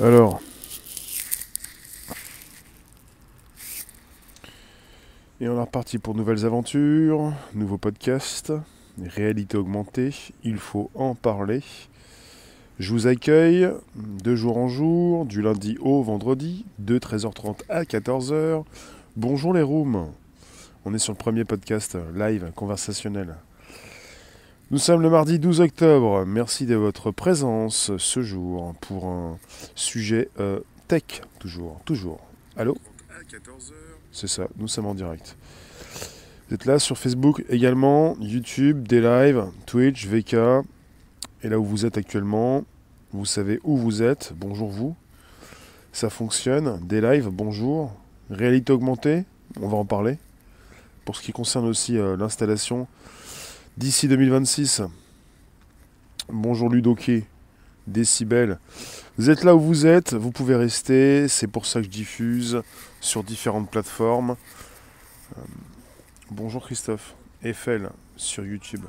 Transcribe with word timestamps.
Alors. 0.00 0.40
Et 5.40 5.48
on 5.48 5.56
est 5.56 5.60
reparti 5.60 5.98
pour 5.98 6.14
nouvelles 6.14 6.44
aventures, 6.44 7.32
nouveau 7.54 7.78
podcast, 7.78 8.52
réalité 9.00 9.56
augmentée, 9.56 10.14
il 10.44 10.58
faut 10.58 10.90
en 10.94 11.16
parler. 11.16 11.62
Je 12.78 12.92
vous 12.92 13.08
accueille 13.08 13.68
de 13.96 14.36
jour 14.36 14.56
en 14.56 14.68
jour, 14.68 15.26
du 15.26 15.42
lundi 15.42 15.76
au 15.80 16.00
vendredi, 16.02 16.64
de 16.78 16.98
13h30 16.98 17.62
à 17.68 17.82
14h. 17.82 18.64
Bonjour 19.16 19.52
les 19.52 19.62
rooms. 19.62 20.12
On 20.84 20.94
est 20.94 20.98
sur 20.98 21.12
le 21.12 21.18
premier 21.18 21.44
podcast 21.44 21.98
live 22.14 22.52
conversationnel. 22.54 23.34
Nous 24.70 24.76
sommes 24.76 25.00
le 25.00 25.08
mardi 25.08 25.38
12 25.38 25.62
octobre. 25.62 26.26
Merci 26.26 26.66
de 26.66 26.74
votre 26.74 27.10
présence 27.10 27.90
ce 27.96 28.20
jour 28.20 28.74
pour 28.82 29.06
un 29.06 29.38
sujet 29.74 30.28
euh, 30.40 30.60
tech, 30.88 31.22
toujours, 31.38 31.80
toujours. 31.86 32.20
Allô? 32.54 32.76
C'est 34.12 34.28
ça, 34.28 34.46
nous 34.58 34.68
sommes 34.68 34.84
en 34.84 34.94
direct. 34.94 35.38
Vous 36.46 36.54
êtes 36.54 36.66
là 36.66 36.78
sur 36.78 36.98
Facebook 36.98 37.42
également, 37.48 38.14
YouTube, 38.20 38.86
des 38.86 39.00
lives, 39.00 39.46
Twitch, 39.64 40.06
VK. 40.06 40.34
Et 41.42 41.48
là 41.48 41.58
où 41.58 41.64
vous 41.64 41.86
êtes 41.86 41.96
actuellement, 41.96 42.66
vous 43.12 43.24
savez 43.24 43.60
où 43.64 43.74
vous 43.74 44.02
êtes. 44.02 44.34
Bonjour 44.36 44.68
vous. 44.68 44.94
Ça 45.94 46.10
fonctionne. 46.10 46.78
Des 46.86 47.00
lives, 47.00 47.30
bonjour. 47.30 47.94
Réalité 48.28 48.74
augmentée, 48.74 49.24
on 49.62 49.68
va 49.68 49.78
en 49.78 49.86
parler. 49.86 50.18
Pour 51.06 51.16
ce 51.16 51.22
qui 51.22 51.32
concerne 51.32 51.64
aussi 51.64 51.96
euh, 51.96 52.18
l'installation 52.18 52.86
d'ici 53.78 54.08
2026. 54.08 54.82
Bonjour 56.28 56.68
Ludoké, 56.68 57.24
Décibel. 57.86 58.58
Vous 59.16 59.30
êtes 59.30 59.44
là 59.44 59.54
où 59.54 59.60
vous 59.60 59.86
êtes, 59.86 60.14
vous 60.14 60.32
pouvez 60.32 60.56
rester, 60.56 61.28
c'est 61.28 61.46
pour 61.46 61.64
ça 61.64 61.78
que 61.78 61.84
je 61.84 61.90
diffuse 61.90 62.62
sur 63.00 63.22
différentes 63.22 63.70
plateformes. 63.70 64.34
Euh, 65.36 65.42
bonjour 66.32 66.64
Christophe, 66.64 67.14
Eiffel 67.44 67.90
sur 68.16 68.44
YouTube. 68.44 68.84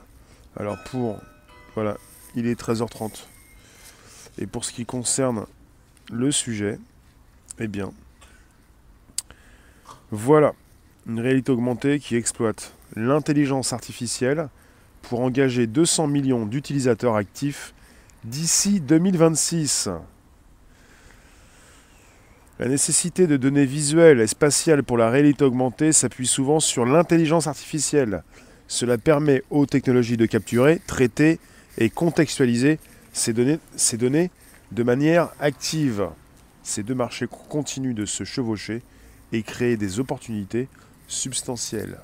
Alors 0.58 0.84
pour, 0.86 1.20
voilà, 1.76 1.96
il 2.34 2.48
est 2.48 2.60
13h30. 2.60 3.26
Et 4.40 4.48
pour 4.48 4.66
ce 4.66 4.72
qui 4.72 4.88
concerne 4.88 5.46
le 6.12 6.32
sujet, 6.32 6.80
eh 7.60 7.68
bien, 7.68 7.92
voilà, 10.10 10.54
une 11.06 11.20
réalité 11.20 11.52
augmentée 11.52 12.00
qui 12.00 12.16
exploite 12.16 12.74
l'intelligence 12.96 13.72
artificielle 13.72 14.50
pour 15.02 15.22
engager 15.22 15.68
200 15.68 16.08
millions 16.08 16.46
d'utilisateurs 16.46 17.16
actifs 17.16 17.74
d'ici 18.24 18.80
2026. 18.80 19.90
La 22.60 22.68
nécessité 22.68 23.26
de 23.26 23.38
données 23.38 23.66
visuelles 23.66 24.20
et 24.20 24.28
spatiales 24.28 24.84
pour 24.84 24.98
la 24.98 25.10
réalité 25.10 25.46
augmentée 25.46 25.94
s'appuie 25.94 26.28
souvent 26.28 26.60
sur 26.60 26.86
l'intelligence 26.86 27.48
artificielle. 27.48 28.24
Cela 28.68 28.98
permet 28.98 29.44
aux 29.50 29.66
technologies 29.66 30.18
de 30.18 30.26
capturer, 30.26 30.82
traiter 30.86 31.40
et 31.78 31.90
contextualiser 31.90 32.80
ces 33.14 33.32
données, 33.32 33.60
ces 33.78 33.98
données 33.98 34.30
de 34.72 34.84
manière 34.84 35.30
active. 35.40 36.10
Ces 36.64 36.84
deux 36.84 36.96
marchés 36.96 37.28
continuent 37.28 37.96
de 37.96 38.06
se 38.06 38.26
chevaucher 38.26 38.82
et 39.32 39.42
créer 39.42 39.78
des 39.78 40.00
opportunités 40.00 40.68
substantielles. 41.08 41.98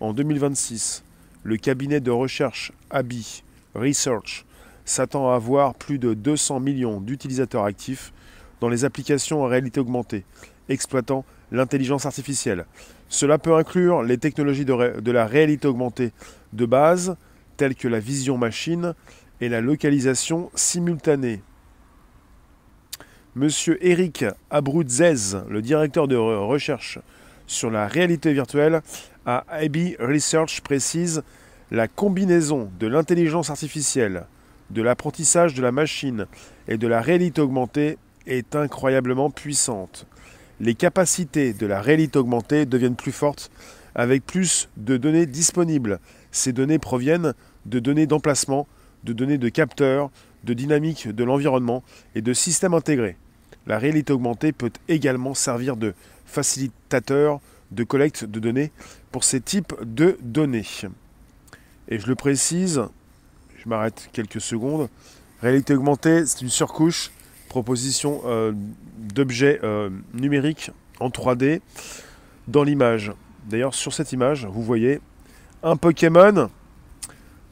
En 0.00 0.12
2026, 0.12 1.04
le 1.44 1.56
cabinet 1.58 2.00
de 2.00 2.10
recherche 2.10 2.72
ABI 2.90 3.44
Research 3.74 4.44
s'attend 4.84 5.30
à 5.30 5.36
avoir 5.36 5.74
plus 5.74 5.98
de 5.98 6.14
200 6.14 6.60
millions 6.60 7.00
d'utilisateurs 7.00 7.64
actifs 7.64 8.12
dans 8.60 8.68
les 8.68 8.84
applications 8.84 9.42
en 9.42 9.46
réalité 9.46 9.80
augmentée, 9.80 10.24
exploitant 10.68 11.24
l'intelligence 11.52 12.06
artificielle. 12.06 12.66
Cela 13.08 13.38
peut 13.38 13.54
inclure 13.54 14.02
les 14.02 14.18
technologies 14.18 14.64
de, 14.64 15.10
la 15.12 15.26
réalité 15.26 15.68
augmentée 15.68 16.12
de 16.52 16.66
base, 16.66 17.16
telles 17.56 17.74
que 17.74 17.88
la 17.88 18.00
vision 18.00 18.38
machine 18.38 18.94
et 19.40 19.48
la 19.48 19.60
localisation 19.60 20.50
simultanée. 20.54 21.42
Monsieur 23.34 23.84
Eric 23.84 24.24
Abruzzez, 24.50 25.36
le 25.48 25.60
directeur 25.60 26.08
de 26.08 26.16
recherche 26.16 26.98
sur 27.46 27.70
la 27.70 27.86
réalité 27.86 28.32
virtuelle, 28.32 28.82
à 29.26 29.44
IB 29.62 29.96
Research 29.98 30.60
précise 30.62 31.22
la 31.70 31.88
combinaison 31.88 32.70
de 32.78 32.86
l'intelligence 32.86 33.50
artificielle, 33.50 34.26
de 34.70 34.82
l'apprentissage 34.82 35.54
de 35.54 35.62
la 35.62 35.72
machine 35.72 36.26
et 36.68 36.76
de 36.76 36.86
la 36.86 37.00
réalité 37.00 37.40
augmentée 37.40 37.98
est 38.26 38.54
incroyablement 38.56 39.30
puissante. 39.30 40.06
Les 40.60 40.74
capacités 40.74 41.52
de 41.52 41.66
la 41.66 41.80
réalité 41.80 42.18
augmentée 42.18 42.64
deviennent 42.66 42.96
plus 42.96 43.12
fortes 43.12 43.50
avec 43.94 44.24
plus 44.24 44.68
de 44.76 44.96
données 44.96 45.26
disponibles. 45.26 46.00
Ces 46.30 46.52
données 46.52 46.78
proviennent 46.78 47.34
de 47.66 47.78
données 47.78 48.06
d'emplacement, 48.06 48.66
de 49.04 49.12
données 49.12 49.38
de 49.38 49.48
capteurs, 49.48 50.10
de 50.44 50.54
dynamique 50.54 51.08
de 51.08 51.24
l'environnement 51.24 51.82
et 52.14 52.22
de 52.22 52.32
systèmes 52.32 52.74
intégrés. 52.74 53.16
La 53.66 53.78
réalité 53.78 54.12
augmentée 54.12 54.52
peut 54.52 54.72
également 54.88 55.34
servir 55.34 55.76
de 55.76 55.94
facilitateur 56.34 57.40
de 57.70 57.84
collecte 57.84 58.24
de 58.24 58.40
données 58.40 58.72
pour 59.12 59.24
ces 59.24 59.40
types 59.40 59.74
de 59.82 60.18
données. 60.20 60.66
Et 61.88 61.98
je 61.98 62.06
le 62.06 62.14
précise, 62.14 62.82
je 63.56 63.68
m'arrête 63.68 64.10
quelques 64.12 64.40
secondes, 64.40 64.88
réalité 65.40 65.74
augmentée, 65.74 66.26
c'est 66.26 66.42
une 66.42 66.50
surcouche, 66.50 67.10
proposition 67.48 68.22
euh, 68.24 68.52
d'objets 68.98 69.60
euh, 69.62 69.90
numériques 70.12 70.70
en 70.98 71.08
3D 71.08 71.60
dans 72.48 72.64
l'image. 72.64 73.12
D'ailleurs, 73.48 73.74
sur 73.74 73.92
cette 73.92 74.12
image, 74.12 74.46
vous 74.46 74.62
voyez 74.62 75.00
un 75.62 75.76
Pokémon 75.76 76.50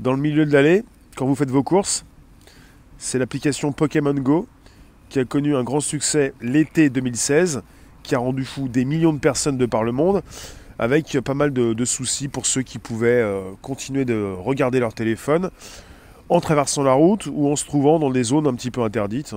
dans 0.01 0.13
le 0.13 0.19
milieu 0.19 0.45
de 0.45 0.53
l'allée 0.53 0.83
quand 1.17 1.27
vous 1.27 1.35
faites 1.35 1.51
vos 1.51 1.63
courses. 1.63 2.05
C'est 2.99 3.19
l'application 3.19 3.73
Pokémon 3.73 4.15
Go 4.15 4.49
qui 5.09 5.19
a 5.19 5.25
connu 5.25 5.55
un 5.55 5.63
grand 5.63 5.81
succès 5.81 6.33
l'été 6.41 6.89
2016 6.89 7.63
qui 8.03 8.15
a 8.15 8.19
rendu 8.19 8.45
fou 8.45 8.69
des 8.69 8.85
millions 8.85 9.13
de 9.13 9.19
personnes 9.19 9.59
de 9.59 9.67
par 9.67 9.85
le 9.85 9.93
monde, 9.93 10.23
avec 10.79 11.19
pas 11.21 11.35
mal 11.35 11.53
de, 11.53 11.85
soucis 11.85 12.29
pour 12.29 12.47
ceux 12.47 12.63
qui 12.63 12.79
pouvaient 12.79 13.23
euh, 13.23 13.53
continuer 13.61 14.05
de 14.05 14.35
regarder 14.39 14.81
leur 14.81 14.95
téléphone 14.95 15.51
en 16.29 16.41
traversant 16.41 16.83
la 16.83 16.93
route 16.93 17.29
ou 17.31 17.49
en 17.49 17.57
se 17.57 17.65
trouvant 17.65 17.99
dans 17.99 18.11
des 18.11 18.25
zones 18.25 18.47
un 18.47 18.55
petit 18.55 18.71
peu 18.71 18.83
interdites. 18.83 19.35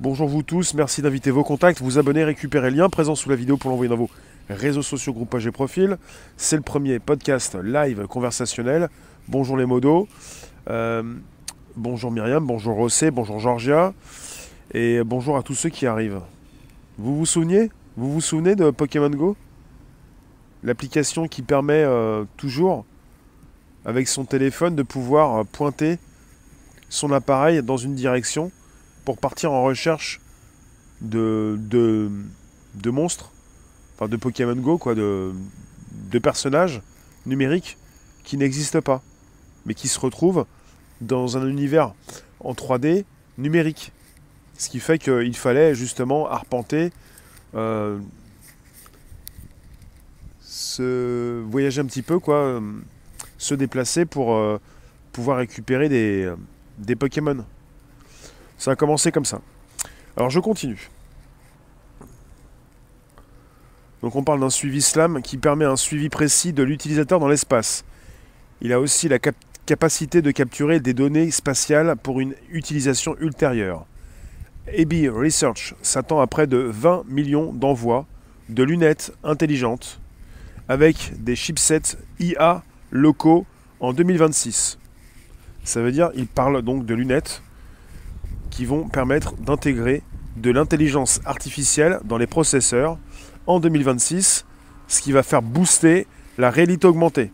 Bonjour 0.00 0.28
vous 0.28 0.42
tous, 0.44 0.74
merci 0.74 1.02
d'inviter 1.02 1.32
vos 1.32 1.42
contacts, 1.42 1.80
vous 1.80 1.98
abonner, 1.98 2.22
récupérer 2.22 2.70
le 2.70 2.76
lien 2.76 2.88
présent 2.88 3.16
sous 3.16 3.30
la 3.30 3.34
vidéo 3.34 3.56
pour 3.56 3.70
l'envoyer 3.70 3.88
dans 3.88 3.96
vos 3.96 4.10
réseaux 4.48 4.82
sociaux, 4.82 5.12
groupes, 5.12 5.30
pages 5.30 5.46
et 5.46 5.50
profils. 5.50 5.96
C'est 6.36 6.54
le 6.54 6.62
premier 6.62 7.00
podcast 7.00 7.56
live 7.60 8.06
conversationnel. 8.06 8.90
Bonjour 9.26 9.56
les 9.56 9.66
modos. 9.66 10.06
Euh, 10.70 11.02
bonjour 11.76 12.12
Myriam, 12.12 12.46
bonjour 12.46 12.76
Rossé, 12.76 13.10
bonjour 13.10 13.40
Georgia. 13.40 13.92
Et 14.72 15.02
bonjour 15.04 15.36
à 15.36 15.42
tous 15.42 15.54
ceux 15.54 15.70
qui 15.70 15.86
arrivent. 15.86 16.20
Vous 16.98 17.16
vous 17.16 17.26
souvenez 17.26 17.70
Vous 17.96 18.12
vous 18.12 18.20
souvenez 18.20 18.56
de 18.56 18.70
Pokémon 18.70 19.08
Go? 19.08 19.36
L'application 20.64 21.28
qui 21.28 21.42
permet 21.42 21.84
euh, 21.84 22.24
toujours, 22.36 22.84
avec 23.84 24.08
son 24.08 24.24
téléphone, 24.24 24.74
de 24.74 24.82
pouvoir 24.82 25.36
euh, 25.36 25.44
pointer 25.44 26.00
son 26.88 27.12
appareil 27.12 27.62
dans 27.62 27.76
une 27.76 27.94
direction 27.94 28.50
pour 29.04 29.16
partir 29.16 29.52
en 29.52 29.62
recherche 29.62 30.20
de, 31.00 31.56
monstres, 32.86 33.30
enfin 33.94 34.08
de 34.08 34.16
Pokémon 34.16 34.56
Go, 34.56 34.76
quoi, 34.76 34.96
de 34.96 35.32
personnages 36.20 36.82
numériques 37.26 37.78
qui 38.24 38.36
n'existent 38.36 38.82
pas, 38.82 39.02
mais 39.66 39.74
qui 39.74 39.86
se 39.86 40.00
retrouvent 40.00 40.46
dans 41.00 41.36
un 41.36 41.48
univers 41.48 41.94
en 42.40 42.54
3D 42.54 43.04
numérique. 43.38 43.92
Ce 44.58 44.68
qui 44.68 44.80
fait 44.80 44.98
qu'il 44.98 45.36
fallait 45.36 45.74
justement 45.76 46.28
arpenter, 46.28 46.90
euh, 47.54 47.98
se 50.40 51.40
voyager 51.42 51.80
un 51.80 51.86
petit 51.86 52.02
peu, 52.02 52.18
quoi, 52.18 52.34
euh, 52.34 52.60
se 53.38 53.54
déplacer 53.54 54.04
pour 54.04 54.34
euh, 54.34 54.60
pouvoir 55.12 55.38
récupérer 55.38 55.88
des, 55.88 56.96
Pokémon. 56.96 57.44
Ça 58.58 58.72
a 58.72 58.76
commencé 58.76 59.12
comme 59.12 59.24
ça. 59.24 59.40
Alors 60.16 60.28
je 60.28 60.40
continue. 60.40 60.90
Donc 64.02 64.16
on 64.16 64.24
parle 64.24 64.40
d'un 64.40 64.50
suivi 64.50 64.82
SLAM 64.82 65.22
qui 65.22 65.38
permet 65.38 65.66
un 65.66 65.76
suivi 65.76 66.08
précis 66.08 66.52
de 66.52 66.64
l'utilisateur 66.64 67.20
dans 67.20 67.28
l'espace. 67.28 67.84
Il 68.60 68.72
a 68.72 68.80
aussi 68.80 69.08
la 69.08 69.20
cap 69.20 69.36
capacité 69.66 70.22
de 70.22 70.30
capturer 70.30 70.80
des 70.80 70.94
données 70.94 71.30
spatiales 71.30 71.94
pour 71.96 72.20
une 72.20 72.34
utilisation 72.48 73.14
ultérieure. 73.20 73.84
AB 74.76 75.08
Research 75.12 75.74
s'attend 75.82 76.20
à 76.20 76.26
près 76.26 76.46
de 76.46 76.58
20 76.58 77.04
millions 77.08 77.52
d'envois 77.52 78.06
de 78.48 78.62
lunettes 78.62 79.12
intelligentes 79.24 80.00
avec 80.68 81.12
des 81.18 81.36
chipsets 81.36 81.96
IA 82.18 82.62
locaux 82.90 83.46
en 83.80 83.92
2026. 83.92 84.78
Ça 85.64 85.82
veut 85.82 85.92
dire 85.92 86.10
qu'il 86.12 86.26
parle 86.26 86.62
donc 86.62 86.86
de 86.86 86.94
lunettes 86.94 87.42
qui 88.50 88.64
vont 88.64 88.88
permettre 88.88 89.34
d'intégrer 89.36 90.02
de 90.36 90.50
l'intelligence 90.50 91.20
artificielle 91.24 92.00
dans 92.04 92.18
les 92.18 92.26
processeurs 92.26 92.98
en 93.46 93.60
2026, 93.60 94.44
ce 94.86 95.02
qui 95.02 95.12
va 95.12 95.22
faire 95.22 95.42
booster 95.42 96.06
la 96.36 96.50
réalité 96.50 96.86
augmentée. 96.86 97.32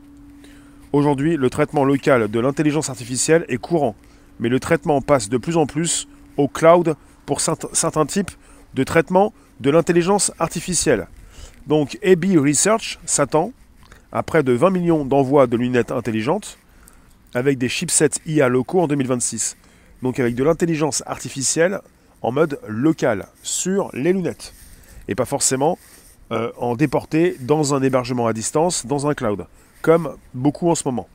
Aujourd'hui, 0.92 1.36
le 1.36 1.50
traitement 1.50 1.84
local 1.84 2.30
de 2.30 2.40
l'intelligence 2.40 2.88
artificielle 2.88 3.44
est 3.48 3.58
courant, 3.58 3.96
mais 4.38 4.48
le 4.48 4.60
traitement 4.60 5.00
passe 5.00 5.28
de 5.28 5.38
plus 5.38 5.56
en 5.56 5.66
plus 5.66 6.08
au 6.36 6.48
cloud 6.48 6.96
pour 7.26 7.40
certains 7.40 8.06
types 8.06 8.30
de 8.74 8.84
traitement 8.84 9.32
de 9.60 9.70
l'intelligence 9.70 10.32
artificielle. 10.38 11.06
Donc 11.66 11.98
AB 12.04 12.36
Research 12.36 12.98
s'attend 13.04 13.52
à 14.12 14.22
près 14.22 14.42
de 14.42 14.52
20 14.52 14.70
millions 14.70 15.04
d'envois 15.04 15.46
de 15.46 15.56
lunettes 15.56 15.90
intelligentes 15.90 16.58
avec 17.34 17.58
des 17.58 17.68
chipsets 17.68 18.20
IA 18.26 18.48
locaux 18.48 18.80
en 18.80 18.86
2026. 18.86 19.56
Donc 20.02 20.20
avec 20.20 20.34
de 20.34 20.44
l'intelligence 20.44 21.02
artificielle 21.06 21.80
en 22.22 22.32
mode 22.32 22.58
local 22.66 23.26
sur 23.42 23.90
les 23.92 24.12
lunettes. 24.12 24.54
Et 25.08 25.14
pas 25.14 25.24
forcément 25.24 25.78
euh, 26.32 26.50
en 26.56 26.74
déporté 26.74 27.36
dans 27.40 27.74
un 27.74 27.82
hébergement 27.82 28.26
à 28.26 28.32
distance, 28.32 28.86
dans 28.86 29.06
un 29.06 29.14
cloud, 29.14 29.46
comme 29.82 30.16
beaucoup 30.32 30.70
en 30.70 30.74
ce 30.74 30.82
moment. 30.86 31.08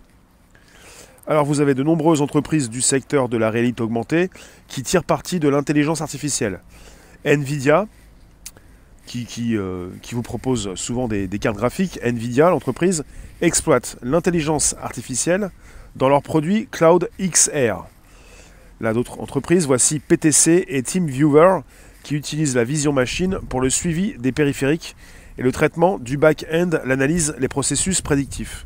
Alors 1.29 1.45
vous 1.45 1.61
avez 1.61 1.75
de 1.75 1.83
nombreuses 1.83 2.23
entreprises 2.23 2.71
du 2.71 2.81
secteur 2.81 3.29
de 3.29 3.37
la 3.37 3.51
réalité 3.51 3.83
augmentée 3.83 4.31
qui 4.67 4.81
tirent 4.81 5.03
parti 5.03 5.39
de 5.39 5.47
l'intelligence 5.47 6.01
artificielle. 6.01 6.59
Nvidia, 7.23 7.85
qui, 9.05 9.55
euh, 9.55 9.89
vous 10.11 10.23
propose 10.23 10.73
souvent 10.73 11.07
des, 11.07 11.27
cartes 11.39 11.55
graphiques, 11.57 11.99
Nvidia, 12.01 12.49
l'entreprise, 12.49 13.03
exploite 13.41 13.97
l'intelligence 14.01 14.75
artificielle 14.81 15.51
dans 15.95 16.09
leurs 16.09 16.23
produits 16.23 16.67
Cloud 16.71 17.11
XR. 17.21 17.85
Là, 18.81 18.93
d'autres 18.93 19.19
entreprises, 19.19 19.67
voici 19.67 19.99
PTC 19.99 20.65
et 20.67 20.81
TeamViewer, 20.81 21.59
qui 22.01 22.15
utilisent 22.15 22.55
la 22.55 22.63
vision 22.63 22.91
machine 22.91 23.37
pour 23.49 23.61
le 23.61 23.69
suivi 23.69 24.15
des 24.17 24.31
périphériques 24.31 24.95
et 25.37 25.43
le 25.43 25.51
traitement 25.51 25.99
du 25.99 26.17
back-end, 26.17 26.71
l'analyse, 26.85 27.35
les 27.37 27.47
processus 27.47 28.01
prédictifs. 28.01 28.65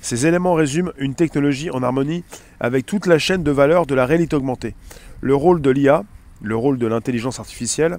Ces 0.00 0.26
éléments 0.26 0.54
résument 0.54 0.92
une 0.98 1.14
technologie 1.14 1.70
en 1.70 1.82
harmonie 1.82 2.24
avec 2.60 2.86
toute 2.86 3.06
la 3.06 3.18
chaîne 3.18 3.42
de 3.42 3.50
valeur 3.50 3.86
de 3.86 3.94
la 3.94 4.06
réalité 4.06 4.36
augmentée. 4.36 4.74
Le 5.20 5.34
rôle 5.34 5.60
de 5.60 5.70
l'IA, 5.70 6.04
le 6.42 6.56
rôle 6.56 6.78
de 6.78 6.86
l'intelligence 6.86 7.40
artificielle, 7.40 7.98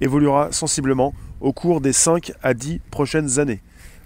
évoluera 0.00 0.52
sensiblement 0.52 1.14
au 1.40 1.52
cours 1.52 1.80
des 1.80 1.92
5 1.92 2.32
à 2.42 2.54
10 2.54 2.80
prochaines 2.90 3.38
années. 3.38 3.60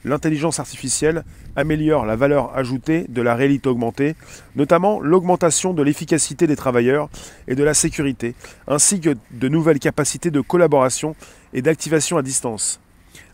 L'intelligence 0.04 0.60
artificielle 0.60 1.24
améliore 1.56 2.06
la 2.06 2.16
valeur 2.16 2.56
ajoutée 2.56 3.06
de 3.08 3.22
la 3.22 3.34
réalité 3.34 3.68
augmentée, 3.68 4.14
notamment 4.54 5.00
l'augmentation 5.00 5.74
de 5.74 5.82
l'efficacité 5.82 6.46
des 6.46 6.54
travailleurs 6.54 7.08
et 7.48 7.54
de 7.54 7.64
la 7.64 7.74
sécurité, 7.74 8.34
ainsi 8.68 9.00
que 9.00 9.16
de 9.32 9.48
nouvelles 9.48 9.80
capacités 9.80 10.30
de 10.30 10.40
collaboration 10.40 11.16
et 11.52 11.62
d'activation 11.62 12.18
à 12.18 12.22
distance. 12.22 12.80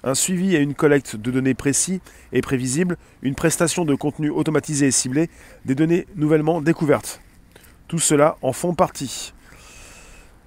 Un 0.05 0.15
suivi 0.15 0.57
et 0.57 0.61
une 0.61 0.75
collecte 0.75 1.17
de 1.17 1.31
données 1.31 1.55
précis 1.55 2.01
et 2.33 2.41
prévisibles, 2.41 2.97
une 3.23 3.35
prestation 3.35 3.85
de 3.85 3.95
contenu 3.95 4.31
automatisé 4.31 4.87
et 4.87 4.91
ciblé, 4.91 5.31
des 5.65 5.75
données 5.75 6.07
nouvellement 6.17 6.61
découvertes. 6.61 7.21
Tout 7.87 8.01
cela 8.01 8.37
en 8.43 8.53
font 8.53 8.75
partie. 8.75 9.33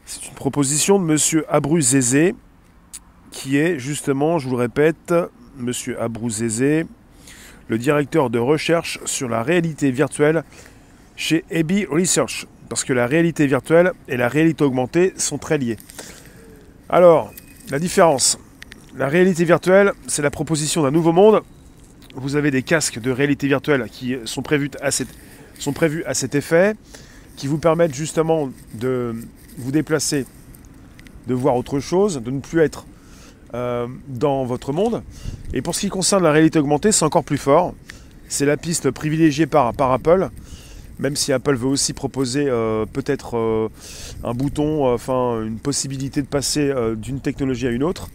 C'est 0.05 0.27
une 0.27 0.33
proposition 0.33 0.99
de 0.99 1.11
M. 1.11 1.43
Abruzézé, 1.47 2.35
qui 3.31 3.57
est 3.57 3.79
justement, 3.79 4.39
je 4.39 4.47
vous 4.47 4.55
le 4.55 4.61
répète, 4.61 5.13
M. 5.59 5.71
Abruzézé, 5.99 6.85
le 7.67 7.77
directeur 7.77 8.29
de 8.29 8.39
recherche 8.39 8.99
sur 9.05 9.29
la 9.29 9.41
réalité 9.41 9.89
virtuelle 9.91 10.43
chez 11.15 11.45
EBI 11.49 11.85
Research. 11.85 12.45
Parce 12.69 12.83
que 12.83 12.93
la 12.93 13.07
réalité 13.07 13.47
virtuelle 13.47 13.93
et 14.07 14.17
la 14.17 14.27
réalité 14.27 14.63
augmentée 14.63 15.13
sont 15.17 15.37
très 15.37 15.57
liées. 15.57 15.77
Alors, 16.89 17.31
la 17.69 17.79
différence. 17.79 18.37
La 18.97 19.09
réalité 19.09 19.43
virtuelle, 19.43 19.91
c'est 20.07 20.21
la 20.21 20.31
proposition 20.31 20.83
d'un 20.83 20.91
nouveau 20.91 21.11
monde. 21.11 21.41
Vous 22.15 22.37
avez 22.37 22.49
des 22.49 22.63
casques 22.63 22.97
de 22.97 23.11
réalité 23.11 23.45
virtuelle 23.45 23.87
qui 23.91 24.15
sont 24.23 24.41
prévus 24.41 24.71
à, 24.79 26.13
cet 26.13 26.35
effet, 26.35 26.75
qui 27.35 27.47
vous 27.47 27.57
permettent 27.57 27.93
justement 27.93 28.49
de 28.73 29.13
vous 29.57 29.71
déplacer, 29.71 30.25
de 31.27 31.33
voir 31.33 31.57
autre 31.57 31.81
chose, 31.81 32.21
de 32.23 32.31
ne 32.31 32.39
plus 32.39 32.61
être 32.61 32.85
euh, 33.53 33.85
dans 34.07 34.45
votre 34.45 34.71
monde. 34.71 35.03
Et 35.53 35.61
pour 35.61 35.75
ce 35.75 35.81
qui 35.81 35.89
concerne 35.89 36.23
la 36.23 36.31
réalité 36.31 36.59
augmentée, 36.59 36.93
c'est 36.93 37.03
encore 37.03 37.25
plus 37.25 37.37
fort. 37.37 37.73
C'est 38.29 38.45
la 38.45 38.55
piste 38.55 38.91
privilégiée 38.91 39.45
par, 39.45 39.73
par, 39.73 39.91
Apple, 39.91 40.29
même 40.99 41.17
si 41.17 41.33
Apple 41.33 41.55
veut 41.55 41.67
aussi 41.67 41.91
proposer 41.91 42.45
euh, 42.47 42.85
peut-être 42.85 43.35
euh, 43.35 43.67
un 44.23 44.33
bouton, 44.33 44.89
enfin 44.93 45.41
une 45.43 45.59
possibilité 45.59 46.21
de 46.21 46.27
passer 46.27 46.73
d'une 46.95 47.19
technologie 47.19 47.67
à 47.67 47.71
une 47.71 47.83
autre. 47.83 48.09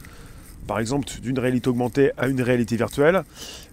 Par 0.71 0.79
exemple, 0.79 1.09
d'une 1.21 1.41
réalité 1.41 1.69
augmentée 1.69 2.13
à 2.17 2.29
une 2.29 2.41
réalité 2.41 2.77
virtuelle. 2.77 3.25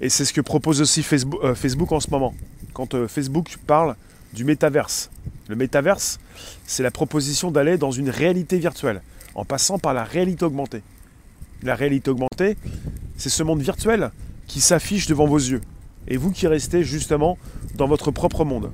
Et 0.01 0.09
c'est 0.09 0.25
ce 0.25 0.33
que 0.33 0.41
propose 0.41 0.81
aussi 0.81 1.03
Facebook, 1.03 1.53
Facebook 1.53 1.91
en 1.91 1.99
ce 1.99 2.09
moment. 2.09 2.33
Quand 2.73 3.05
Facebook 3.05 3.59
parle 3.67 3.95
du 4.33 4.44
métaverse. 4.44 5.11
Le 5.47 5.55
métaverse, 5.55 6.19
c'est 6.65 6.81
la 6.81 6.89
proposition 6.89 7.51
d'aller 7.51 7.77
dans 7.77 7.91
une 7.91 8.09
réalité 8.09 8.57
virtuelle, 8.57 9.03
en 9.35 9.45
passant 9.45 9.77
par 9.77 9.94
la 9.94 10.03
réalité 10.03 10.44
augmentée. 10.44 10.81
La 11.61 11.75
réalité 11.75 12.09
augmentée, 12.09 12.57
c'est 13.15 13.29
ce 13.29 13.43
monde 13.43 13.61
virtuel 13.61 14.09
qui 14.47 14.59
s'affiche 14.59 15.05
devant 15.05 15.27
vos 15.27 15.38
yeux. 15.38 15.61
Et 16.07 16.17
vous 16.17 16.31
qui 16.31 16.47
restez 16.47 16.83
justement 16.83 17.38
dans 17.75 17.88
votre 17.88 18.09
propre 18.09 18.43
monde. 18.43 18.71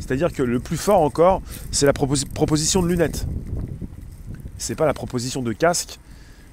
C'est-à-dire 0.00 0.32
que 0.32 0.42
le 0.42 0.58
plus 0.58 0.76
fort 0.76 1.00
encore, 1.00 1.42
c'est 1.70 1.86
la 1.86 1.92
proposition 1.92 2.82
de 2.82 2.88
lunettes. 2.88 3.24
Ce 4.58 4.72
n'est 4.72 4.76
pas 4.76 4.86
la 4.86 4.94
proposition 4.94 5.42
de 5.42 5.52
casque 5.52 6.00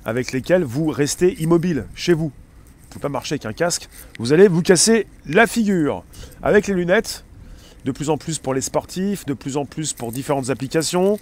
avec 0.06 0.32
lesquels 0.32 0.64
vous 0.64 0.88
restez 0.88 1.42
immobile 1.42 1.86
chez 1.96 2.14
vous. 2.14 2.32
Vous 2.32 2.86
ne 2.88 2.90
pouvez 2.94 3.02
pas 3.02 3.10
marcher 3.10 3.34
avec 3.34 3.46
un 3.46 3.54
casque. 3.54 3.88
Vous 4.18 4.34
allez 4.34 4.48
vous 4.48 4.62
casser 4.62 5.06
la 5.28 5.46
figure. 5.46 6.04
Avec 6.42 6.68
les 6.68 6.74
lunettes, 6.74 7.24
de 7.86 7.92
plus 7.92 8.10
en 8.10 8.18
plus 8.18 8.40
pour 8.40 8.54
les 8.54 8.62
sportifs, 8.62 9.26
de 9.26 9.34
plus 9.34 9.58
en 9.58 9.66
plus 9.66 9.94
pour 9.94 10.12
différentes 10.12 10.50
applications, 10.50 11.20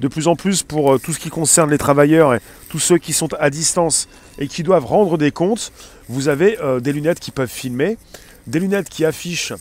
de 0.00 0.08
plus 0.08 0.28
en 0.28 0.36
plus 0.36 0.62
pour 0.62 0.94
euh, 0.94 0.98
tout 0.98 1.12
ce 1.12 1.18
qui 1.18 1.30
concerne 1.30 1.70
les 1.70 1.78
travailleurs 1.78 2.34
et 2.34 2.40
tous 2.68 2.78
ceux 2.78 2.98
qui 2.98 3.12
sont 3.12 3.32
à 3.34 3.50
distance 3.50 4.08
et 4.38 4.48
qui 4.48 4.62
doivent 4.62 4.86
rendre 4.86 5.18
des 5.18 5.30
comptes. 5.30 5.72
Vous 6.08 6.28
avez 6.28 6.58
euh, 6.60 6.80
des 6.80 6.92
lunettes 6.92 7.20
qui 7.20 7.30
peuvent 7.30 7.50
filmer, 7.50 7.96
des 8.46 8.60
lunettes 8.60 8.88
qui 8.88 9.04
affichent 9.04 9.52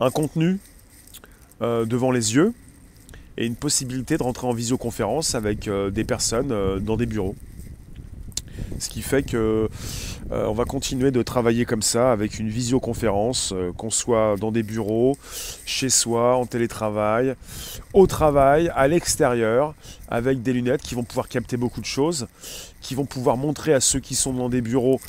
un 0.00 0.10
contenu 0.10 0.58
euh, 1.62 1.84
devant 1.84 2.10
les 2.10 2.34
yeux 2.34 2.52
et 3.36 3.46
une 3.46 3.56
possibilité 3.56 4.16
de 4.16 4.22
rentrer 4.22 4.46
en 4.46 4.52
visioconférence 4.52 5.34
avec 5.34 5.68
des 5.68 6.04
personnes 6.04 6.80
dans 6.80 6.96
des 6.96 7.06
bureaux. 7.06 7.34
Ce 8.78 8.88
qui 8.88 9.02
fait 9.02 9.22
que 9.22 9.68
euh, 10.32 10.46
on 10.46 10.52
va 10.52 10.64
continuer 10.64 11.10
de 11.10 11.22
travailler 11.22 11.64
comme 11.64 11.82
ça 11.82 12.10
avec 12.10 12.38
une 12.38 12.48
visioconférence, 12.48 13.52
euh, 13.52 13.72
qu'on 13.72 13.90
soit 13.90 14.36
dans 14.40 14.50
des 14.50 14.62
bureaux, 14.62 15.16
chez 15.66 15.90
soi, 15.90 16.36
en 16.36 16.46
télétravail, 16.46 17.34
au 17.92 18.06
travail, 18.06 18.70
à 18.74 18.88
l'extérieur, 18.88 19.74
avec 20.08 20.42
des 20.42 20.52
lunettes 20.52 20.82
qui 20.82 20.94
vont 20.94 21.04
pouvoir 21.04 21.28
capter 21.28 21.56
beaucoup 21.56 21.80
de 21.80 21.86
choses, 21.86 22.26
qui 22.80 22.94
vont 22.94 23.04
pouvoir 23.04 23.36
montrer 23.36 23.74
à 23.74 23.80
ceux 23.80 24.00
qui 24.00 24.14
sont 24.14 24.32
dans 24.32 24.48
des 24.48 24.60
bureaux 24.60 25.00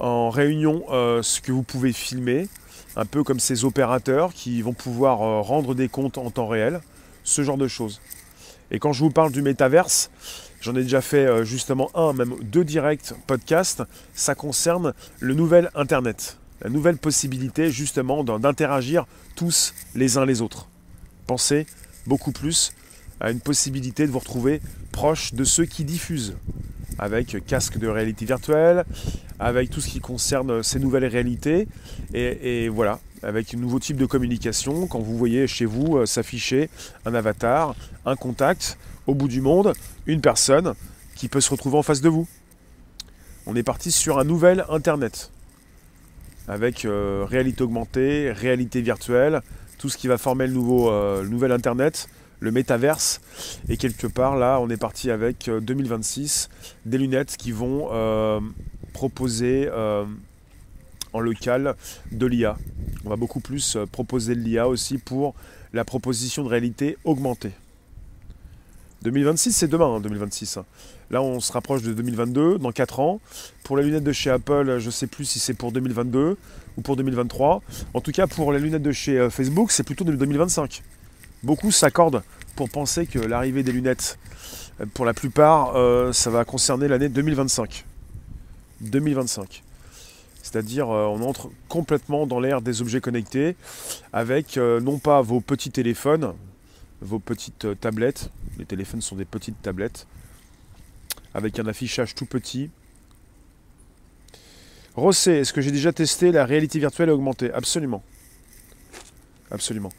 en 0.00 0.30
réunion 0.30 0.84
euh, 0.90 1.22
ce 1.22 1.40
que 1.40 1.52
vous 1.52 1.62
pouvez 1.62 1.92
filmer, 1.92 2.48
un 2.96 3.06
peu 3.06 3.22
comme 3.22 3.40
ces 3.40 3.64
opérateurs 3.64 4.32
qui 4.34 4.60
vont 4.60 4.72
pouvoir 4.72 5.44
rendre 5.44 5.74
des 5.74 5.88
comptes 5.88 6.18
en 6.18 6.30
temps 6.30 6.46
réel, 6.46 6.80
ce 7.24 7.42
genre 7.42 7.58
de 7.58 7.68
choses. 7.68 8.00
Et 8.70 8.78
quand 8.78 8.92
je 8.92 9.00
vous 9.00 9.10
parle 9.10 9.32
du 9.32 9.42
métaverse, 9.42 10.10
J'en 10.64 10.74
ai 10.76 10.82
déjà 10.82 11.02
fait 11.02 11.26
euh, 11.26 11.44
justement 11.44 11.90
un, 11.94 12.14
même 12.14 12.36
deux 12.40 12.64
directs 12.64 13.12
podcasts. 13.26 13.82
Ça 14.14 14.34
concerne 14.34 14.94
le 15.20 15.34
nouvel 15.34 15.70
Internet. 15.74 16.38
La 16.62 16.70
nouvelle 16.70 16.96
possibilité 16.96 17.70
justement 17.70 18.24
d'interagir 18.24 19.04
tous 19.36 19.74
les 19.94 20.16
uns 20.16 20.24
les 20.24 20.40
autres. 20.40 20.66
Pensez 21.26 21.66
beaucoup 22.06 22.32
plus 22.32 22.72
à 23.20 23.30
une 23.30 23.40
possibilité 23.40 24.06
de 24.06 24.10
vous 24.10 24.20
retrouver 24.20 24.62
proche 24.90 25.34
de 25.34 25.44
ceux 25.44 25.66
qui 25.66 25.84
diffusent, 25.84 26.34
avec 26.98 27.44
casque 27.44 27.76
de 27.76 27.86
réalité 27.86 28.24
virtuelle, 28.24 28.86
avec 29.38 29.68
tout 29.68 29.82
ce 29.82 29.90
qui 29.90 30.00
concerne 30.00 30.62
ces 30.62 30.80
nouvelles 30.80 31.04
réalités, 31.04 31.68
et, 32.14 32.64
et 32.64 32.68
voilà, 32.70 33.00
avec 33.24 33.54
un 33.54 33.58
nouveau 33.58 33.78
type 33.78 33.96
de 33.96 34.06
communication, 34.06 34.86
quand 34.86 35.00
vous 35.00 35.16
voyez 35.16 35.46
chez 35.46 35.64
vous 35.64 35.96
euh, 35.96 36.06
s'afficher 36.06 36.70
un 37.04 37.14
avatar, 37.14 37.74
un 38.06 38.16
contact, 38.16 38.78
au 39.06 39.14
bout 39.14 39.28
du 39.28 39.40
monde 39.40 39.72
une 40.06 40.20
personne 40.20 40.74
qui 41.14 41.28
peut 41.28 41.40
se 41.40 41.50
retrouver 41.50 41.78
en 41.78 41.82
face 41.82 42.00
de 42.00 42.08
vous. 42.08 42.26
On 43.46 43.56
est 43.56 43.62
parti 43.62 43.92
sur 43.92 44.18
un 44.18 44.24
nouvel 44.24 44.64
Internet 44.68 45.30
avec 46.48 46.84
euh, 46.84 47.24
réalité 47.28 47.62
augmentée, 47.62 48.32
réalité 48.32 48.82
virtuelle, 48.82 49.40
tout 49.78 49.88
ce 49.88 49.96
qui 49.96 50.08
va 50.08 50.18
former 50.18 50.46
le, 50.46 50.52
nouveau, 50.52 50.90
euh, 50.90 51.24
nouvel 51.24 51.52
Internet, 51.52 52.08
le 52.40 52.50
métaverse. 52.50 53.20
Et 53.68 53.76
quelque 53.76 54.06
part, 54.06 54.36
là, 54.36 54.58
on 54.60 54.68
est 54.68 54.76
parti 54.76 55.10
avec 55.10 55.48
2026, 55.48 56.48
euh, 56.50 56.90
des 56.90 56.98
lunettes 56.98 57.36
qui 57.36 57.52
vont 57.52 57.88
proposer 58.92 59.68
local 61.20 61.74
de 62.12 62.26
l'IA. 62.26 62.56
On 63.04 63.10
va 63.10 63.16
beaucoup 63.16 63.40
plus 63.40 63.76
proposer 63.92 64.34
de 64.34 64.40
l'IA 64.40 64.68
aussi 64.68 64.98
pour 64.98 65.34
la 65.72 65.84
proposition 65.84 66.44
de 66.44 66.48
réalité 66.48 66.96
augmentée. 67.04 67.52
2026, 69.02 69.52
c'est 69.52 69.68
demain, 69.68 70.00
2026. 70.00 70.56
Hein, 70.56 70.64
Là, 71.10 71.22
on 71.22 71.38
se 71.40 71.52
rapproche 71.52 71.82
de 71.82 71.92
2022, 71.92 72.58
dans 72.58 72.72
4 72.72 73.00
ans. 73.00 73.20
Pour 73.62 73.76
les 73.76 73.84
lunettes 73.84 74.04
de 74.04 74.12
chez 74.12 74.30
Apple, 74.30 74.78
je 74.78 74.86
ne 74.86 74.90
sais 74.90 75.06
plus 75.06 75.26
si 75.26 75.38
c'est 75.38 75.52
pour 75.52 75.72
2022 75.72 76.38
ou 76.76 76.80
pour 76.80 76.96
2023. 76.96 77.62
En 77.92 78.00
tout 78.00 78.12
cas, 78.12 78.26
pour 78.26 78.52
les 78.52 78.58
lunettes 78.58 78.82
de 78.82 78.92
chez 78.92 79.18
euh, 79.18 79.30
Facebook, 79.30 79.70
c'est 79.72 79.82
plutôt 79.82 80.04
de 80.04 80.12
2025. 80.12 80.82
Beaucoup 81.42 81.70
s'accordent 81.70 82.22
pour 82.56 82.70
penser 82.70 83.06
que 83.06 83.18
l'arrivée 83.18 83.62
des 83.62 83.72
lunettes, 83.72 84.18
euh, 84.80 84.86
pour 84.94 85.04
la 85.04 85.12
plupart, 85.12 85.74
ça 86.14 86.30
va 86.30 86.44
concerner 86.44 86.88
l'année 86.88 87.10
2025. 87.10 87.84
2025. 88.80 89.63
C'est-à-dire, 90.44 90.88
on 90.88 91.22
entre 91.22 91.50
complètement 91.68 92.26
dans 92.26 92.38
l'ère 92.38 92.60
des 92.60 92.82
objets 92.82 93.00
connectés, 93.00 93.56
avec 94.12 94.58
non 94.58 94.98
pas 94.98 95.22
vos 95.22 95.40
petits 95.40 95.70
téléphones, 95.70 96.34
vos 97.04 97.18
petites 97.18 97.66
euh, 97.66 97.74
tablettes. 97.74 98.30
Les 98.58 98.64
téléphones 98.64 99.00
sont 99.00 99.16
des 99.16 99.24
petites 99.24 99.60
tablettes 99.62 100.06
avec 101.34 101.58
un 101.58 101.66
affichage 101.66 102.14
tout 102.14 102.26
petit. 102.26 102.70
Rossé, 104.94 105.32
est-ce 105.32 105.52
que 105.52 105.60
j'ai 105.60 105.72
déjà 105.72 105.92
testé 105.92 106.30
la 106.30 106.44
réalité 106.44 106.78
virtuelle 106.78 107.10
augmentée 107.10 107.52
Absolument. 107.52 108.02
Absolument. 109.50 109.90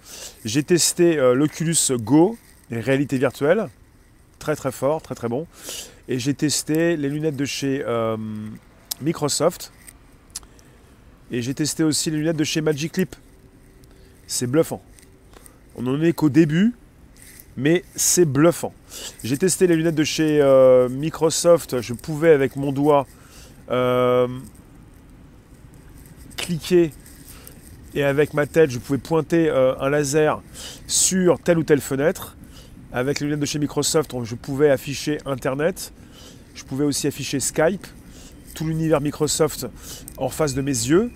J'ai 0.45 0.63
testé 0.63 1.17
euh, 1.17 1.33
l'Oculus 1.33 1.75
Go, 1.91 2.37
les 2.69 2.79
réalités 2.79 3.17
virtuelles. 3.17 3.67
Très 4.39 4.55
très 4.55 4.71
fort, 4.71 5.01
très 5.01 5.15
très 5.15 5.27
bon. 5.27 5.47
Et 6.07 6.19
j'ai 6.19 6.33
testé 6.33 6.97
les 6.97 7.09
lunettes 7.09 7.35
de 7.35 7.45
chez 7.45 7.83
euh, 7.85 8.15
Microsoft. 9.01 9.71
Et 11.31 11.41
j'ai 11.41 11.53
testé 11.53 11.83
aussi 11.83 12.11
les 12.11 12.17
lunettes 12.17 12.37
de 12.37 12.43
chez 12.43 12.61
Magic 12.61 12.97
Leap. 12.97 13.15
C'est 14.27 14.47
bluffant. 14.47 14.81
On 15.75 15.83
n'en 15.83 16.01
est 16.01 16.13
qu'au 16.13 16.29
début 16.29 16.73
mais 17.57 17.83
c'est 17.95 18.25
bluffant. 18.25 18.73
J'ai 19.23 19.37
testé 19.37 19.67
les 19.67 19.75
lunettes 19.75 19.95
de 19.95 20.03
chez 20.03 20.41
euh, 20.41 20.89
Microsoft, 20.89 21.81
je 21.81 21.93
pouvais 21.93 22.31
avec 22.31 22.55
mon 22.55 22.71
doigt 22.71 23.07
euh, 23.71 24.27
cliquer 26.37 26.91
et 27.93 28.03
avec 28.03 28.33
ma 28.33 28.45
tête 28.45 28.71
je 28.71 28.79
pouvais 28.79 28.99
pointer 28.99 29.49
euh, 29.49 29.73
un 29.79 29.89
laser 29.89 30.41
sur 30.87 31.39
telle 31.39 31.57
ou 31.57 31.63
telle 31.63 31.81
fenêtre. 31.81 32.35
Avec 32.91 33.19
les 33.19 33.25
lunettes 33.25 33.41
de 33.41 33.45
chez 33.45 33.59
Microsoft, 33.59 34.13
je 34.23 34.35
pouvais 34.35 34.69
afficher 34.69 35.17
Internet, 35.25 35.91
je 36.53 36.63
pouvais 36.63 36.85
aussi 36.85 37.07
afficher 37.07 37.39
Skype, 37.39 37.85
tout 38.53 38.65
l'univers 38.65 39.01
Microsoft 39.01 39.67
en 40.17 40.29
face 40.29 40.53
de 40.53 40.61
mes 40.61 40.71
yeux 40.71 41.11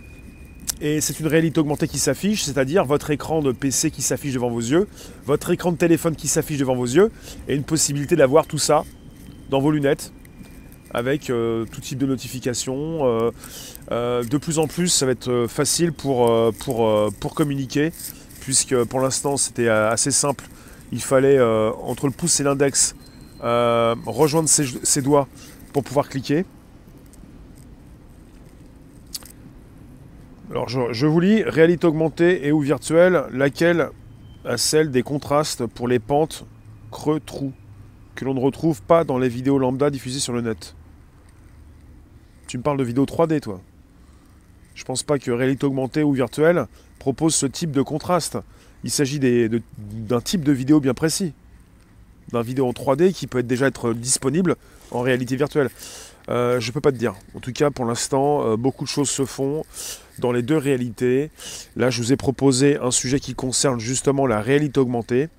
et 0.81 1.01
c'est 1.01 1.19
une 1.19 1.27
réalité 1.27 1.59
augmentée 1.59 1.87
qui 1.87 1.99
s'affiche, 1.99 2.43
c'est-à-dire 2.43 2.85
votre 2.85 3.11
écran 3.11 3.41
de 3.41 3.51
PC 3.51 3.91
qui 3.91 4.01
s'affiche 4.01 4.33
devant 4.33 4.49
vos 4.49 4.61
yeux, 4.61 4.87
votre 5.25 5.51
écran 5.51 5.73
de 5.73 5.77
téléphone 5.77 6.15
qui 6.15 6.29
s'affiche 6.29 6.57
devant 6.57 6.75
vos 6.75 6.85
yeux, 6.85 7.11
et 7.49 7.55
une 7.55 7.63
possibilité 7.63 8.15
d'avoir 8.15 8.47
tout 8.47 8.57
ça 8.57 8.85
dans 9.49 9.59
vos 9.59 9.71
lunettes, 9.71 10.13
avec 10.93 11.29
euh, 11.29 11.65
tout 11.71 11.81
type 11.81 11.97
de 11.97 12.05
notifications. 12.05 12.99
Euh, 13.05 13.31
euh, 13.91 14.23
de 14.23 14.37
plus 14.37 14.57
en 14.57 14.67
plus, 14.67 14.87
ça 14.87 15.05
va 15.05 15.11
être 15.11 15.47
facile 15.49 15.91
pour, 15.91 16.31
pour, 16.59 17.11
pour 17.19 17.35
communiquer, 17.35 17.91
puisque 18.39 18.81
pour 18.85 19.01
l'instant 19.01 19.35
c'était 19.35 19.67
assez 19.67 20.11
simple. 20.11 20.45
Il 20.93 21.01
fallait, 21.01 21.39
entre 21.41 22.07
le 22.07 22.13
pouce 22.13 22.39
et 22.39 22.43
l'index, 22.43 22.95
rejoindre 23.41 24.47
ses 24.47 25.01
doigts 25.01 25.27
pour 25.73 25.83
pouvoir 25.83 26.07
cliquer. 26.07 26.45
Alors 30.51 30.67
je, 30.67 31.05
vous 31.05 31.19
lis, 31.19 31.43
réalité 31.43 31.85
augmentée 31.85 32.47
et 32.47 32.51
ou 32.51 32.59
virtuelle, 32.59 33.25
laquelle 33.31 33.89
a 34.45 34.57
celle 34.57 34.89
des 34.89 35.03
contrastes 35.03 35.67
pour 35.67 35.87
les 35.87 35.99
pentes 35.99 36.45
creux 36.89 37.19
trous, 37.19 37.53
que 38.15 38.25
l'on 38.25 38.33
ne 38.33 38.39
retrouve 38.39 38.81
pas 38.81 39.03
dans 39.03 39.19
les 39.19 39.29
vidéos 39.29 39.59
lambda 39.59 39.91
diffusées 39.91 40.19
sur 40.19 40.33
le 40.33 40.41
net. 40.41 40.75
Tu 42.47 42.57
me 42.57 42.63
parles 42.63 42.79
de 42.79 42.83
vidéo 42.83 43.05
3D 43.05 43.41
toi 43.41 43.61
Je 44.73 44.83
pense 44.85 45.03
pas 45.03 45.19
que 45.19 45.29
réalité 45.29 45.67
augmentée 45.67 46.01
ou 46.01 46.13
virtuelle 46.13 46.65
propose 46.97 47.35
ce 47.35 47.45
type 47.45 47.71
de 47.71 47.83
contraste. 47.83 48.39
Il 48.83 48.89
s'agit 48.89 49.19
d'un 49.19 50.21
type 50.21 50.43
de 50.43 50.51
vidéo 50.51 50.79
bien 50.79 50.95
précis. 50.95 51.33
D'un 52.31 52.41
vidéo 52.41 52.67
en 52.67 52.71
3D 52.71 53.13
qui 53.13 53.27
peut 53.27 53.43
déjà 53.43 53.67
être 53.67 53.93
disponible 53.93 54.55
en 54.89 55.01
réalité 55.01 55.35
virtuelle. 55.35 55.69
Euh, 56.29 56.59
je 56.59 56.69
ne 56.69 56.73
peux 56.73 56.81
pas 56.81 56.91
te 56.91 56.97
dire. 56.97 57.13
En 57.35 57.39
tout 57.39 57.51
cas, 57.51 57.69
pour 57.69 57.85
l'instant, 57.85 58.45
euh, 58.45 58.57
beaucoup 58.57 58.83
de 58.83 58.89
choses 58.89 59.09
se 59.09 59.25
font 59.25 59.63
dans 60.19 60.31
les 60.31 60.41
deux 60.41 60.57
réalités. 60.57 61.31
Là, 61.75 61.89
je 61.89 62.01
vous 62.01 62.13
ai 62.13 62.17
proposé 62.17 62.77
un 62.77 62.91
sujet 62.91 63.19
qui 63.19 63.35
concerne 63.35 63.79
justement 63.79 64.27
la 64.27 64.41
réalité 64.41 64.79
augmentée. 64.79 65.29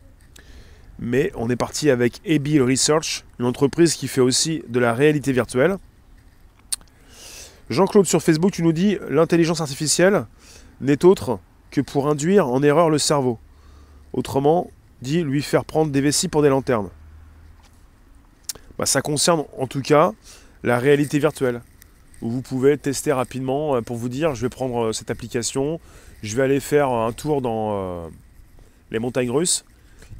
Mais 0.98 1.32
on 1.34 1.48
est 1.48 1.56
parti 1.56 1.88
avec 1.90 2.20
Ebil 2.24 2.62
Research, 2.62 3.24
une 3.38 3.46
entreprise 3.46 3.94
qui 3.94 4.06
fait 4.06 4.20
aussi 4.20 4.62
de 4.68 4.78
la 4.78 4.92
réalité 4.92 5.32
virtuelle. 5.32 5.76
Jean-Claude 7.70 8.06
sur 8.06 8.22
Facebook, 8.22 8.52
tu 8.52 8.62
nous 8.62 8.72
dis 8.72 8.98
l'intelligence 9.08 9.60
artificielle 9.60 10.26
n'est 10.80 11.04
autre 11.04 11.38
que 11.70 11.80
pour 11.80 12.08
induire 12.08 12.48
en 12.48 12.62
erreur 12.62 12.90
le 12.90 12.98
cerveau. 12.98 13.38
Autrement 14.12 14.70
dit, 15.02 15.22
lui 15.22 15.40
faire 15.40 15.64
prendre 15.64 15.90
des 15.92 16.00
vessies 16.00 16.28
pour 16.28 16.42
des 16.42 16.48
lanternes. 16.48 16.90
Bah, 18.78 18.86
ça 18.86 19.02
concerne 19.02 19.44
en 19.58 19.66
tout 19.66 19.82
cas 19.82 20.12
la 20.62 20.78
réalité 20.78 21.18
virtuelle, 21.18 21.62
où 22.22 22.30
vous 22.30 22.42
pouvez 22.42 22.76
tester 22.78 23.12
rapidement 23.12 23.76
euh, 23.76 23.80
pour 23.80 23.96
vous 23.96 24.08
dire 24.08 24.34
je 24.34 24.42
vais 24.42 24.48
prendre 24.48 24.86
euh, 24.86 24.92
cette 24.92 25.10
application, 25.10 25.80
je 26.22 26.36
vais 26.36 26.42
aller 26.42 26.60
faire 26.60 26.90
un 26.90 27.12
tour 27.12 27.40
dans 27.40 27.70
euh, 27.72 28.08
les 28.90 28.98
montagnes 28.98 29.30
russes, 29.30 29.64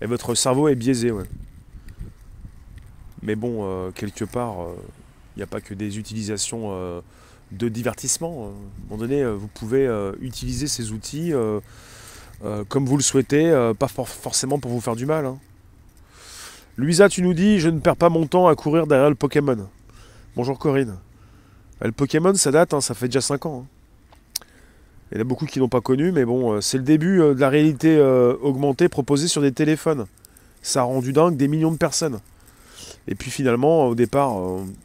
et 0.00 0.06
votre 0.06 0.34
cerveau 0.34 0.68
est 0.68 0.74
biaisé. 0.74 1.12
Mais 3.22 3.34
bon, 3.34 3.92
quelque 3.92 4.24
part, 4.24 4.56
il 5.36 5.40
n'y 5.40 5.42
a 5.42 5.46
pas 5.46 5.60
que 5.60 5.74
des 5.74 5.98
utilisations 5.98 7.02
de 7.52 7.68
divertissement. 7.68 8.44
À 8.44 8.48
un 8.48 8.50
moment 8.88 8.96
donné, 8.96 9.22
vous 9.30 9.48
pouvez 9.48 9.86
utiliser 10.22 10.68
ces 10.68 10.92
outils 10.92 11.34
comme 12.70 12.86
vous 12.86 12.96
le 12.96 13.02
souhaitez, 13.02 13.72
pas 13.78 13.88
forcément 13.88 14.58
pour 14.58 14.70
vous 14.70 14.80
faire 14.80 14.96
du 14.96 15.04
mal. 15.04 15.26
Hein. 15.26 15.38
Luisa, 16.78 17.10
tu 17.10 17.20
nous 17.20 17.34
dis, 17.34 17.60
je 17.60 17.68
ne 17.68 17.78
perds 17.78 17.96
pas 17.96 18.08
mon 18.08 18.26
temps 18.26 18.48
à 18.48 18.54
courir 18.54 18.86
derrière 18.86 19.10
le 19.10 19.16
Pokémon. 19.16 19.68
Bonjour 20.34 20.58
Corinne. 20.58 20.96
Euh, 21.82 21.86
le 21.86 21.92
Pokémon, 21.92 22.34
ça 22.34 22.50
date, 22.50 22.74
hein, 22.74 22.80
ça 22.80 22.94
fait 22.94 23.08
déjà 23.08 23.20
5 23.20 23.46
ans. 23.46 23.64
Hein. 23.64 24.44
Il 25.10 25.16
y 25.16 25.18
en 25.18 25.22
a 25.22 25.24
beaucoup 25.24 25.46
qui 25.46 25.58
n'ont 25.58 25.68
pas 25.68 25.80
connu, 25.80 26.12
mais 26.12 26.24
bon, 26.24 26.52
euh, 26.52 26.60
c'est 26.60 26.78
le 26.78 26.84
début 26.84 27.20
euh, 27.20 27.34
de 27.34 27.40
la 27.40 27.48
réalité 27.48 28.00
augmentée 28.42 28.88
proposée 28.88 29.28
sur 29.28 29.42
des 29.42 29.52
téléphones. 29.52 30.06
Ça 30.62 30.80
a 30.80 30.82
rendu 30.84 31.12
dingue 31.12 31.36
des 31.36 31.48
millions 31.48 31.72
de 31.72 31.78
personnes. 31.78 32.20
Et 33.08 33.14
puis 33.14 33.30
finalement, 33.30 33.86
au 33.86 33.94
départ, 33.94 34.36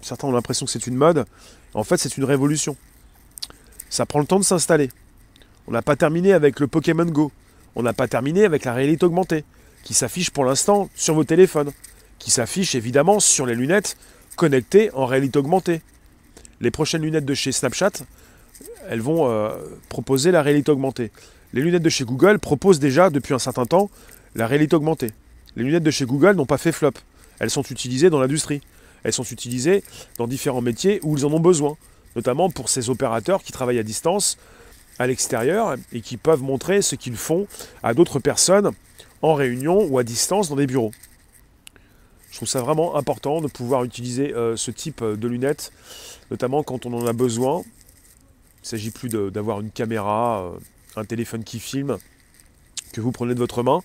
certains 0.02 0.28
ont 0.28 0.32
l'impression 0.32 0.66
que 0.66 0.72
c'est 0.72 0.88
une 0.88 0.96
mode. 0.96 1.26
En 1.74 1.84
fait, 1.84 1.98
c'est 1.98 2.18
une 2.18 2.24
révolution. 2.24 2.78
Ça 3.90 4.06
prend 4.06 4.20
le 4.20 4.26
temps 4.26 4.40
de 4.40 4.46
s'installer. 4.46 4.90
On 5.68 5.72
n'a 5.72 5.82
pas 5.82 5.96
terminé 5.96 6.32
avec 6.32 6.60
le 6.60 6.68
Pokémon 6.68 7.06
Go. 7.06 7.32
On 7.76 7.84
n'a 7.84 7.94
pas 7.94 8.08
terminé 8.08 8.46
avec 8.46 8.64
la 8.64 8.74
réalité 8.74 9.06
augmentée, 9.06 9.44
qui 9.84 9.94
s'affiche 9.94 10.30
pour 10.32 10.46
l'instant 10.46 10.90
sur 10.96 11.14
vos 11.14 11.26
téléphones, 11.26 11.72
qui 12.20 12.32
s'affiche 12.32 12.74
évidemment 12.74 13.20
sur 13.20 13.46
les 13.46 13.54
lunettes 13.54 13.98
connectées 14.38 14.92
en 14.94 15.06
réalité 15.06 15.38
augmentée. 15.38 15.82
Les 16.66 16.72
prochaines 16.72 17.04
lunettes 17.04 17.26
de 17.26 17.36
chez 17.36 17.52
Snapchat, 17.52 17.92
elles 18.90 19.00
vont 19.00 19.30
euh, 19.30 19.52
proposer 19.88 20.32
la 20.32 20.42
réalité 20.42 20.72
augmentée. 20.72 21.12
Les 21.54 21.62
lunettes 21.62 21.84
de 21.84 21.90
chez 21.90 22.06
Google 22.06 22.40
proposent 22.40 22.80
déjà 22.80 23.12
depuis 23.12 23.36
un 23.36 23.40
certain 23.40 23.68
temps 23.68 23.92
la 24.34 24.48
réalité 24.48 24.76
augmentée. 24.76 25.12
Les 25.56 25.64
lunettes 25.64 25.84
de 25.84 25.92
chez 25.92 26.06
Google 26.06 26.32
n'ont 26.32 26.48
pas 26.48 26.58
fait 26.58 26.72
flop. 26.72 26.94
Elles 27.38 27.52
sont 27.52 27.62
utilisées 27.62 28.10
dans 28.10 28.20
l'industrie. 28.20 28.62
Elles 29.04 29.14
sont 29.14 29.26
utilisées 29.26 29.84
dans 30.18 30.26
différents 30.26 30.64
métiers 30.64 31.00
où 31.04 31.16
ils 31.16 31.24
en 31.24 31.34
ont 31.34 31.40
besoin, 31.40 31.78
notamment 32.16 32.50
pour 32.50 32.68
ces 32.70 32.90
opérateurs 32.90 33.44
qui 33.44 33.52
travaillent 33.52 33.78
à 33.78 33.84
distance, 33.84 34.40
à 34.98 35.06
l'extérieur, 35.06 35.76
et 35.94 36.02
qui 36.02 36.18
peuvent 36.18 36.42
montrer 36.42 36.82
ce 36.82 36.96
qu'ils 36.96 37.16
font 37.16 37.46
à 37.84 37.94
d'autres 37.94 38.18
personnes 38.18 38.72
en 39.22 39.36
réunion 39.36 39.86
ou 39.88 40.00
à 40.00 40.04
distance 40.04 40.50
dans 40.50 40.56
des 40.56 40.66
bureaux. 40.66 40.94
Je 42.36 42.40
trouve 42.40 42.50
ça 42.50 42.60
vraiment 42.60 42.98
important 42.98 43.40
de 43.40 43.48
pouvoir 43.48 43.86
utiliser 43.86 44.34
euh, 44.34 44.58
ce 44.58 44.70
type 44.70 45.02
euh, 45.02 45.16
de 45.16 45.26
lunettes, 45.26 45.72
notamment 46.30 46.64
quand 46.64 46.86
on 46.86 46.92
en 46.92 47.08
a 47.08 47.14
besoin. 47.14 47.62
Il 47.62 48.64
ne 48.64 48.68
s'agit 48.68 48.92
plus 48.92 49.08
d'avoir 49.08 49.62
une 49.62 49.72
caméra, 49.72 50.44
euh, 50.44 50.60
un 50.98 51.06
téléphone 51.06 51.46
qui 51.46 51.62
filme, 51.62 51.98
que 52.92 53.00
vous 53.00 53.14
prenez 53.14 53.36
de 53.36 53.40
votre 53.40 53.64
main. 53.64 53.80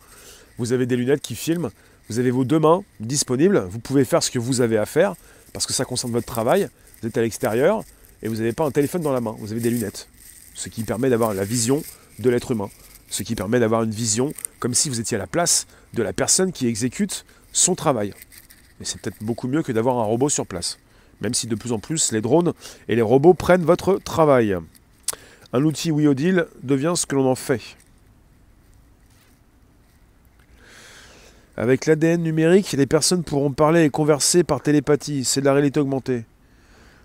Vous 0.58 0.72
avez 0.72 0.86
des 0.86 0.96
lunettes 0.96 1.20
qui 1.20 1.36
filment, 1.36 1.70
vous 2.08 2.18
avez 2.18 2.32
vos 2.32 2.42
deux 2.42 2.58
mains 2.58 2.82
disponibles, 2.98 3.68
vous 3.70 3.78
pouvez 3.78 4.04
faire 4.04 4.20
ce 4.20 4.32
que 4.32 4.40
vous 4.40 4.60
avez 4.60 4.78
à 4.78 4.84
faire, 4.84 5.14
parce 5.52 5.64
que 5.64 5.72
ça 5.72 5.84
concerne 5.84 6.10
votre 6.10 6.26
travail, 6.26 6.68
vous 7.02 7.06
êtes 7.06 7.18
à 7.18 7.22
l'extérieur, 7.22 7.84
et 8.20 8.26
vous 8.26 8.34
n'avez 8.34 8.52
pas 8.52 8.64
un 8.64 8.72
téléphone 8.72 9.02
dans 9.02 9.12
la 9.12 9.20
main, 9.20 9.36
vous 9.38 9.52
avez 9.52 9.60
des 9.60 9.70
lunettes. 9.70 10.08
Ce 10.54 10.68
qui 10.68 10.82
permet 10.82 11.08
d'avoir 11.08 11.34
la 11.34 11.44
vision 11.44 11.84
de 12.18 12.28
l'être 12.28 12.50
humain. 12.50 12.68
Ce 13.10 13.22
qui 13.22 13.36
permet 13.36 13.60
d'avoir 13.60 13.84
une 13.84 13.92
vision 13.92 14.34
comme 14.58 14.74
si 14.74 14.88
vous 14.88 14.98
étiez 14.98 15.16
à 15.16 15.20
la 15.20 15.28
place 15.28 15.68
de 15.94 16.02
la 16.02 16.12
personne 16.12 16.50
qui 16.50 16.66
exécute 16.66 17.24
son 17.52 17.74
travail. 17.74 18.14
Mais 18.78 18.86
c'est 18.86 19.00
peut-être 19.00 19.22
beaucoup 19.22 19.48
mieux 19.48 19.62
que 19.62 19.72
d'avoir 19.72 19.98
un 19.98 20.04
robot 20.04 20.28
sur 20.28 20.46
place. 20.46 20.78
Même 21.20 21.34
si 21.34 21.46
de 21.46 21.54
plus 21.54 21.72
en 21.72 21.78
plus 21.78 22.12
les 22.12 22.20
drones 22.20 22.54
et 22.88 22.96
les 22.96 23.02
robots 23.02 23.34
prennent 23.34 23.64
votre 23.64 23.98
travail. 23.98 24.56
Un 25.52 25.64
outil 25.64 25.90
oui 25.90 26.12
deal 26.14 26.46
devient 26.62 26.94
ce 26.96 27.06
que 27.06 27.14
l'on 27.14 27.26
en 27.26 27.34
fait. 27.34 27.60
Avec 31.56 31.84
l'ADN 31.84 32.22
numérique, 32.22 32.72
les 32.72 32.86
personnes 32.86 33.22
pourront 33.22 33.52
parler 33.52 33.84
et 33.84 33.90
converser 33.90 34.44
par 34.44 34.62
télépathie. 34.62 35.24
C'est 35.24 35.40
de 35.40 35.44
la 35.44 35.52
réalité 35.52 35.78
augmentée. 35.78 36.24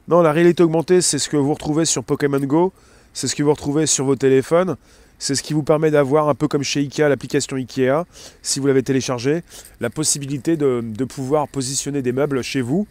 Non, 0.07 0.21
la 0.21 0.31
réalité 0.31 0.63
augmentée, 0.63 1.01
c'est 1.01 1.19
ce 1.19 1.27
que 1.27 1.35
vous 1.35 1.53
retrouvez 1.53 1.83
sur 1.83 2.03
Pokémon 2.03 2.39
Go, 2.39 2.71
c'est 3.13 3.27
ce 3.27 3.35
que 3.35 3.43
vous 3.43 3.51
retrouvez 3.51 3.87
sur 3.87 4.05
vos 4.05 4.15
téléphones, 4.15 4.77
c'est 5.19 5.35
ce 5.35 5.43
qui 5.43 5.53
vous 5.53 5.63
permet 5.63 5.91
d'avoir, 5.91 6.29
un 6.29 6.35
peu 6.35 6.47
comme 6.47 6.63
chez 6.63 6.81
IKEA, 6.81 7.09
l'application 7.09 7.55
IKEA, 7.55 8.05
si 8.41 8.59
vous 8.59 8.67
l'avez 8.67 8.83
téléchargée, 8.83 9.43
la 9.79 9.89
possibilité 9.89 10.57
de, 10.57 10.81
pouvoir 11.05 11.47
positionner 11.47 12.01
des 12.01 12.11
meubles 12.11 12.41
chez 12.41 12.61
vous 12.61 12.87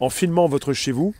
en 0.00 0.10
filmant 0.10 0.48
votre 0.48 0.72
chez 0.72 0.92
vous, 0.92 1.14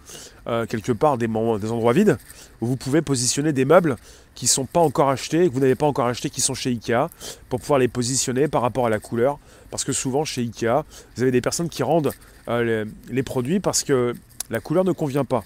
euh, 0.46 0.66
quelque 0.66 0.92
part 0.92 1.18
des, 1.18 1.26
endroits 1.26 1.92
vides, 1.92 2.18
où 2.60 2.66
vous 2.66 2.76
pouvez 2.76 3.02
positionner 3.02 3.52
des 3.52 3.64
meubles 3.64 3.96
qui 4.34 4.46
ne 4.46 4.50
sont 4.50 4.66
pas 4.66 4.80
encore 4.80 5.10
achetés, 5.10 5.48
que 5.48 5.52
vous 5.52 5.60
n'avez 5.60 5.74
pas 5.74 5.86
encore 5.86 6.06
achetés, 6.06 6.30
qui 6.30 6.40
sont 6.40 6.54
chez 6.54 6.70
IKEA, 6.70 7.10
pour 7.48 7.60
pouvoir 7.60 7.78
les 7.78 7.88
positionner 7.88 8.48
par 8.48 8.62
rapport 8.62 8.86
à 8.86 8.90
la 8.90 8.98
couleur. 8.98 9.38
Parce 9.70 9.84
que 9.84 9.92
souvent 9.92 10.24
chez 10.24 10.42
IKEA, 10.42 10.84
vous 11.16 11.22
avez 11.22 11.32
des 11.32 11.40
personnes 11.40 11.68
qui 11.68 11.82
rendent 11.82 12.12
euh, 12.48 12.84
les 13.10 13.22
produits 13.22 13.60
parce 13.60 13.84
que 13.84 14.14
la 14.50 14.60
couleur 14.60 14.84
ne 14.84 14.92
convient 14.92 15.24
pas. 15.24 15.44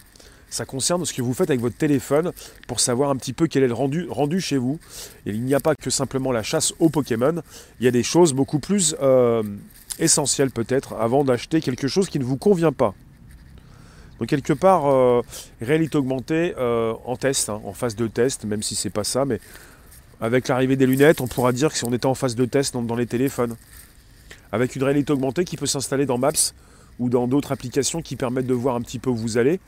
Ça 0.52 0.66
concerne 0.66 1.02
ce 1.06 1.14
que 1.14 1.22
vous 1.22 1.32
faites 1.32 1.48
avec 1.48 1.62
votre 1.62 1.78
téléphone 1.78 2.30
pour 2.68 2.78
savoir 2.78 3.08
un 3.08 3.16
petit 3.16 3.32
peu 3.32 3.46
quel 3.46 3.62
est 3.62 3.68
le 3.68 3.72
rendu, 3.72 4.06
rendu 4.10 4.38
chez 4.38 4.58
vous. 4.58 4.78
Et 5.24 5.30
il 5.30 5.42
n'y 5.44 5.54
a 5.54 5.60
pas 5.60 5.74
que 5.74 5.88
simplement 5.88 6.30
la 6.30 6.42
chasse 6.42 6.74
aux 6.78 6.90
Pokémon, 6.90 7.40
il 7.80 7.86
y 7.86 7.88
a 7.88 7.90
des 7.90 8.02
choses 8.02 8.34
beaucoup 8.34 8.58
plus 8.58 8.94
euh, 9.00 9.42
essentielles 9.98 10.50
peut-être 10.50 10.92
avant 10.92 11.24
d'acheter 11.24 11.62
quelque 11.62 11.88
chose 11.88 12.10
qui 12.10 12.18
ne 12.18 12.24
vous 12.24 12.36
convient 12.36 12.70
pas. 12.70 12.92
Donc 14.18 14.28
quelque 14.28 14.52
part, 14.52 14.90
euh, 14.90 15.22
réalité 15.62 15.96
augmentée 15.96 16.54
euh, 16.58 16.92
en 17.06 17.16
test, 17.16 17.48
hein, 17.48 17.62
en 17.64 17.72
phase 17.72 17.96
de 17.96 18.06
test, 18.06 18.44
même 18.44 18.62
si 18.62 18.74
c'est 18.74 18.90
pas 18.90 19.04
ça, 19.04 19.24
mais 19.24 19.40
avec 20.20 20.48
l'arrivée 20.48 20.76
des 20.76 20.86
lunettes, 20.86 21.22
on 21.22 21.28
pourra 21.28 21.52
dire 21.52 21.72
que 21.72 21.78
si 21.78 21.84
on 21.86 21.94
était 21.94 22.04
en 22.04 22.14
phase 22.14 22.34
de 22.34 22.44
test 22.44 22.76
dans 22.76 22.94
les 22.94 23.06
téléphones. 23.06 23.56
Avec 24.52 24.76
une 24.76 24.82
réalité 24.82 25.14
augmentée 25.14 25.46
qui 25.46 25.56
peut 25.56 25.64
s'installer 25.64 26.04
dans 26.04 26.18
Maps, 26.18 26.52
ou 26.98 27.08
dans 27.08 27.26
d'autres 27.26 27.52
applications 27.52 28.02
qui 28.02 28.16
permettent 28.16 28.46
de 28.46 28.54
voir 28.54 28.76
un 28.76 28.80
petit 28.80 28.98
peu 28.98 29.10
où 29.10 29.16
vous 29.16 29.38
allez. 29.38 29.60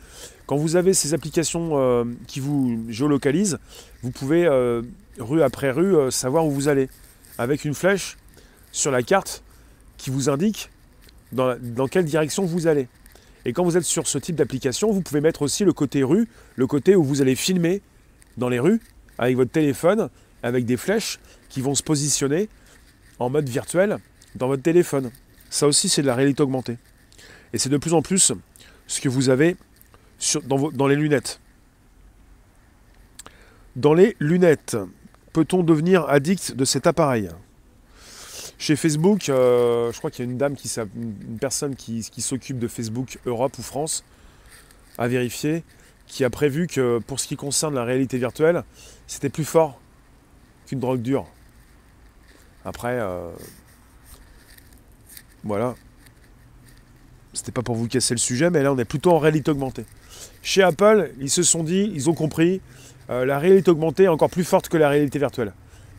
Quand 0.47 0.57
vous 0.57 0.77
avez 0.77 0.95
ces 0.95 1.15
applications 1.15 1.71
euh, 1.73 2.05
qui 2.27 2.41
vous 2.41 2.85
géolocalisent, 2.89 3.59
vous 4.03 4.11
pouvez, 4.11 4.47
euh, 4.47 4.83
rue 5.19 5.43
après 5.43 5.71
rue, 5.71 5.97
euh, 5.97 6.11
savoir 6.11 6.47
où 6.47 6.51
vous 6.51 6.69
allez. 6.69 6.89
Avec 7.39 7.65
une 7.65 7.75
flèche 7.75 8.17
sur 8.71 8.91
la 8.91 9.03
carte 9.03 9.43
qui 9.97 10.11
vous 10.11 10.29
indique 10.29 10.71
dans, 11.33 11.57
dans 11.61 11.89
quelle 11.89 12.05
direction 12.05 12.45
vous 12.45 12.67
allez. 12.67 12.87
Et 13.45 13.53
quand 13.53 13.65
vous 13.65 13.77
êtes 13.77 13.85
sur 13.85 14.07
ce 14.07 14.19
type 14.19 14.37
d'application, 14.37 14.91
vous 14.93 15.01
pouvez 15.01 15.21
mettre 15.21 15.43
aussi 15.43 15.65
le 15.65 15.73
côté 15.73 16.03
rue, 16.03 16.29
le 16.57 16.67
côté 16.67 16.95
où 16.95 17.03
vous 17.03 17.21
allez 17.21 17.35
filmer 17.35 17.83
dans 18.37 18.49
les 18.49 18.61
rues 18.61 18.81
avec 19.19 19.37
votre 19.37 19.51
téléphone, 19.51 20.09
avec 20.43 20.65
des 20.65 20.77
flèches 20.77 21.19
qui 21.49 21.61
vont 21.61 21.75
se 21.75 21.83
positionner 21.83 22.49
en 23.19 23.31
mode 23.31 23.49
virtuel 23.49 23.99
dans 24.35 24.49
votre 24.49 24.63
téléphone. 24.63 25.11
Ça 25.51 25.67
aussi, 25.67 25.89
c'est 25.89 26.03
de 26.03 26.07
la 26.07 26.15
réalité 26.15 26.43
augmentée. 26.43 26.79
Et 27.55 27.59
c'est 27.59 27.69
de 27.69 27.79
plus 27.79 27.95
en 27.95 28.03
plus 28.03 28.33
ce 28.89 29.01
que 29.01 29.09
vous 29.09 29.29
avez 29.29 29.57
dans, 30.45 30.89
les 30.89 30.97
lunettes. 30.97 31.41
Dans 33.77 33.95
les 33.95 34.17
lunettes, 34.19 34.77
peut-on 35.33 35.63
devenir 35.63 36.05
addict 36.09 36.57
de 36.57 36.65
cet 36.65 36.89
appareil? 36.89 37.31
Chez 38.59 38.75
Facebook, 38.75 39.29
euh, 39.29 39.93
je 39.93 39.99
crois 39.99 40.11
qu'il 40.11 40.25
y 40.25 40.29
a 40.29 40.31
une 40.33 40.37
dame, 40.37 40.57
qui, 40.57 40.69
une 40.97 41.39
personne 41.39 41.77
qui, 41.77 42.03
s'occupe 42.03 42.59
de 42.59 42.67
Facebook 42.67 43.21
Europe 43.25 43.57
ou 43.57 43.63
France, 43.63 44.05
à 44.99 45.07
vérifier, 45.07 45.63
qui 46.09 46.25
a 46.25 46.31
prévu 46.31 46.67
que 46.67 46.99
pour 47.07 47.21
ce 47.21 47.29
qui 47.29 47.37
concerne 47.37 47.77
la 47.77 47.85
réalité 47.85 48.19
virtuelle, 48.19 48.65
c'était 49.07 49.31
plus 49.31 49.45
fort 49.45 49.81
qu'une 50.67 50.81
drogue 50.81 51.03
dure. 51.03 51.29
Après, 52.65 52.99
euh, 52.99 53.31
voilà, 55.45 55.77
c'était 57.35 57.53
pas 57.53 57.63
pour 57.63 57.75
vous 57.75 57.89
casser 57.89 58.15
le 58.15 58.19
sujet, 58.19 58.51
mais 58.51 58.63
là 58.63 58.73
on 58.73 58.79
est 58.79 58.85
plutôt 58.85 59.13
en 59.13 59.19
réalité 59.19 59.51
augmentée. 59.51 59.85
Chez 60.43 60.63
Apple, 60.63 61.11
ils 61.21 61.31
se 61.31 61.43
sont 61.43 61.63
dit, 61.63 61.91
ils 61.95 62.09
ont 62.09 62.15
compris, 62.15 62.61
euh, 63.11 63.25
la 63.25 63.39
réalité 63.39 63.71
augmentée 63.71 64.05
est 64.05 64.09
encore 64.09 64.31
plus 64.31 64.45
forte 64.45 64.69
que 64.69 64.77
la 64.77 64.89
réalité 64.89 65.19
virtuelle. 65.19 65.53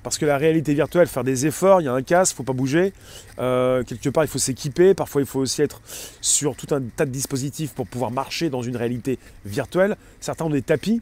Parce 0.03 0.19
que 0.19 0.25
la 0.25 0.37
réalité 0.37 0.75
virtuelle, 0.75 1.07
faire 1.07 1.23
des 1.23 1.47
efforts, 1.47 1.81
il 1.81 1.85
y 1.85 1.87
a 1.87 1.93
un 1.93 2.03
casque, 2.03 2.33
il 2.33 2.35
ne 2.35 2.37
faut 2.37 2.43
pas 2.43 2.53
bouger. 2.53 2.93
Euh, 3.39 3.83
quelque 3.83 4.09
part, 4.09 4.23
il 4.23 4.27
faut 4.27 4.37
s'équiper. 4.37 4.93
Parfois, 4.93 5.21
il 5.21 5.25
faut 5.25 5.39
aussi 5.39 5.63
être 5.63 5.81
sur 6.21 6.55
tout 6.55 6.75
un 6.75 6.81
tas 6.95 7.05
de 7.05 7.09
dispositifs 7.09 7.73
pour 7.73 7.87
pouvoir 7.87 8.11
marcher 8.11 8.51
dans 8.51 8.61
une 8.61 8.77
réalité 8.77 9.17
virtuelle. 9.45 9.97
Certains 10.19 10.45
ont 10.45 10.51
des 10.51 10.61
tapis, 10.61 11.01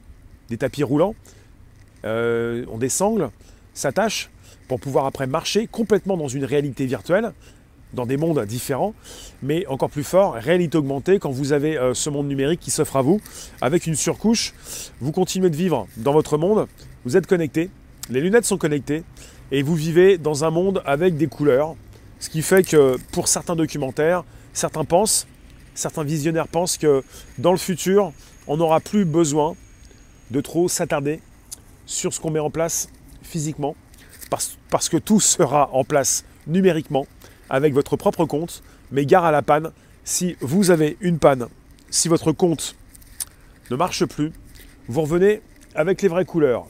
des 0.50 0.56
tapis 0.56 0.84
roulants, 0.84 1.16
euh, 2.06 2.66
ont 2.72 2.78
des 2.78 2.88
sangles, 2.88 3.30
s'attachent 3.74 4.30
pour 4.70 4.80
pouvoir 4.80 5.06
après 5.06 5.28
marcher 5.28 5.68
complètement 5.68 6.16
dans 6.16 6.30
une 6.30 6.46
réalité 6.46 6.86
virtuelle 6.86 7.34
dans 7.94 8.06
des 8.06 8.18
mondes 8.18 8.44
différents, 8.46 8.94
mais 9.42 9.66
encore 9.68 9.90
plus 9.90 10.04
fort, 10.04 10.34
réalité 10.34 10.78
augmentée, 10.78 11.20
quand 11.20 11.32
vous 11.32 11.54
avez 11.54 11.78
euh, 11.78 11.94
ce 11.94 12.10
monde 12.10 12.28
numérique 12.28 12.60
qui 12.60 12.72
s'offre 12.72 12.98
à 12.98 13.02
vous, 13.02 13.22
avec 13.62 13.88
une 13.88 13.96
surcouche, 13.96 14.54
vous 15.00 15.12
continuez 15.12 15.50
de 15.50 15.56
vivre 15.56 15.88
dans 15.98 16.14
votre 16.14 16.38
monde, 16.38 16.68
vous 17.06 17.18
êtes 17.18 17.28
connecté, 17.28 17.70
les 18.10 18.22
lunettes 18.22 18.46
sont 18.46 18.58
connectées, 18.58 19.04
et 19.52 19.62
vous 19.62 19.76
vivez 19.76 20.18
dans 20.18 20.44
un 20.44 20.50
monde 20.50 20.82
avec 20.86 21.18
des 21.18 21.28
couleurs, 21.28 21.76
ce 22.20 22.30
qui 22.30 22.42
fait 22.42 22.64
que 22.64 22.98
pour 23.12 23.28
certains 23.28 23.56
documentaires, 23.56 24.24
certains 24.54 24.86
pensent, 24.86 25.28
certains 25.76 26.04
visionnaires 26.04 26.48
pensent 26.48 26.78
que 26.78 27.04
dans 27.38 27.52
le 27.52 27.58
futur, 27.58 28.12
on 28.48 28.58
n'aura 28.58 28.80
plus 28.80 29.06
besoin 29.06 29.56
de 30.32 30.42
trop 30.42 30.68
s'attarder 30.68 31.20
sur 31.86 32.14
ce 32.14 32.20
qu'on 32.20 32.32
met 32.32 32.40
en 32.40 32.50
place 32.50 32.90
physiquement, 33.22 33.76
parce, 34.30 34.58
parce 34.70 34.90
que 34.90 34.98
tout 34.98 35.20
sera 35.20 35.70
en 35.74 35.84
place 35.84 36.26
numériquement 36.48 37.06
avec 37.54 37.76
votre 37.76 37.96
propre 37.98 38.26
compte, 38.26 38.64
mais 38.92 39.06
gare 39.06 39.26
à 39.26 39.32
la 39.32 39.44
panne. 39.44 39.72
Si 40.04 40.36
vous 40.42 40.72
avez 40.72 40.98
une 41.02 41.20
panne, 41.20 41.48
si 41.92 42.08
votre 42.08 42.32
compte 42.32 42.76
ne 43.70 43.76
marche 43.76 44.06
plus, 44.06 44.32
vous 44.88 45.02
revenez 45.02 45.44
avec 45.76 46.02
les 46.02 46.08
vraies 46.08 46.26
couleurs, 46.26 46.66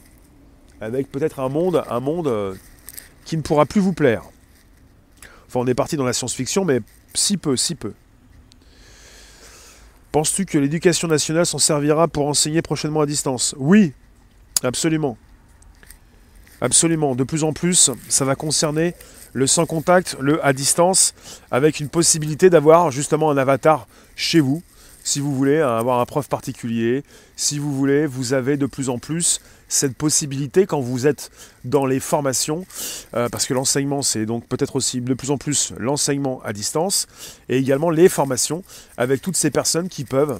avec 0.81 1.09
peut-être 1.09 1.39
un 1.39 1.47
monde, 1.47 1.85
un 1.89 2.01
monde 2.01 2.27
euh, 2.27 2.53
qui 3.23 3.37
ne 3.37 3.41
pourra 3.41 3.65
plus 3.65 3.79
vous 3.79 3.93
plaire. 3.93 4.23
Enfin, 5.47 5.61
on 5.61 5.67
est 5.67 5.73
parti 5.73 5.95
dans 5.95 6.03
la 6.03 6.11
science-fiction, 6.11 6.65
mais 6.65 6.81
si 7.13 7.37
peu, 7.37 7.55
si 7.55 7.75
peu. 7.75 7.93
Penses-tu 10.11 10.45
que 10.45 10.57
l'éducation 10.57 11.07
nationale 11.07 11.45
s'en 11.45 11.59
servira 11.59 12.09
pour 12.09 12.27
enseigner 12.27 12.61
prochainement 12.61 12.99
à 12.99 13.05
distance? 13.05 13.55
Oui, 13.57 13.93
absolument. 14.63 15.17
Absolument. 16.59 17.15
De 17.15 17.23
plus 17.23 17.45
en 17.45 17.53
plus, 17.53 17.89
ça 18.09 18.25
va 18.25 18.35
concerner 18.35 18.95
le 19.33 19.47
sans 19.47 19.65
contact, 19.65 20.15
le 20.19 20.43
à 20.45 20.53
distance, 20.53 21.13
avec 21.51 21.79
une 21.79 21.89
possibilité 21.89 22.49
d'avoir 22.49 22.91
justement 22.91 23.31
un 23.31 23.37
avatar 23.37 23.87
chez 24.15 24.39
vous, 24.39 24.63
si 25.03 25.19
vous 25.19 25.35
voulez 25.35 25.59
avoir 25.59 25.99
un 25.99 26.05
prof 26.05 26.29
particulier, 26.29 27.03
si 27.35 27.59
vous 27.59 27.73
voulez, 27.75 28.05
vous 28.05 28.33
avez 28.33 28.55
de 28.55 28.65
plus 28.65 28.89
en 28.89 28.99
plus 28.99 29.41
cette 29.67 29.95
possibilité 29.95 30.65
quand 30.65 30.79
vous 30.79 31.07
êtes 31.07 31.29
dans 31.65 31.85
les 31.85 31.99
formations, 31.99 32.65
euh, 33.15 33.27
parce 33.27 33.45
que 33.45 33.53
l'enseignement, 33.53 34.01
c'est 34.01 34.25
donc 34.25 34.47
peut-être 34.47 34.75
aussi 34.75 35.01
de 35.01 35.13
plus 35.13 35.31
en 35.31 35.37
plus 35.37 35.73
l'enseignement 35.77 36.41
à 36.45 36.53
distance, 36.53 37.07
et 37.49 37.57
également 37.57 37.89
les 37.89 38.07
formations, 38.07 38.63
avec 38.97 39.21
toutes 39.21 39.35
ces 39.35 39.51
personnes 39.51 39.89
qui 39.89 40.05
peuvent 40.05 40.39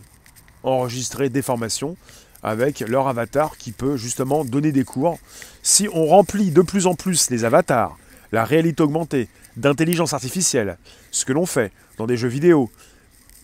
enregistrer 0.63 1.29
des 1.29 1.41
formations 1.41 1.97
avec 2.41 2.82
leur 2.82 3.08
avatar 3.08 3.58
qui 3.58 3.71
peut 3.71 3.97
justement 3.97 4.43
donner 4.45 4.71
des 4.71 4.84
cours. 4.84 5.17
Si 5.62 5.88
on 5.93 6.06
remplit 6.06 6.51
de 6.51 6.62
plus 6.62 6.88
en 6.88 6.93
plus 6.93 7.29
les 7.29 7.45
avatars 7.45 7.97
la 8.34 8.43
réalité 8.43 8.82
augmentée, 8.82 9.30
d'intelligence 9.58 10.13
artificielle, 10.13 10.78
ce 11.12 11.24
que 11.24 11.32
l'on 11.32 11.46
fait 11.46 11.72
dans 11.98 12.08
des 12.08 12.17
jeux 12.17 12.28
vidéo. 12.28 12.72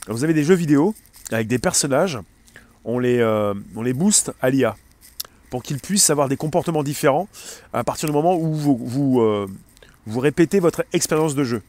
vous 0.07 0.23
avez 0.23 0.33
des 0.33 0.43
jeux 0.43 0.55
vidéo 0.55 0.95
avec 1.31 1.47
des 1.47 1.59
personnages, 1.59 2.17
on 2.83 2.97
les, 2.97 3.19
euh, 3.19 3.53
booste 3.93 4.33
à 4.41 4.49
l'IA 4.49 4.75
pour 5.51 5.61
qu'ils 5.61 5.77
puissent 5.77 6.09
avoir 6.09 6.27
des 6.27 6.37
comportements 6.37 6.81
différents 6.81 7.29
à 7.71 7.83
partir 7.83 8.09
du 8.09 8.13
moment 8.13 8.35
où 8.35 9.21
euh, 9.21 9.47
vous 10.07 10.19
répétez 10.19 10.59
votre 10.59 10.83
expérience 10.91 11.35
de 11.35 11.43
jeu. 11.43 11.61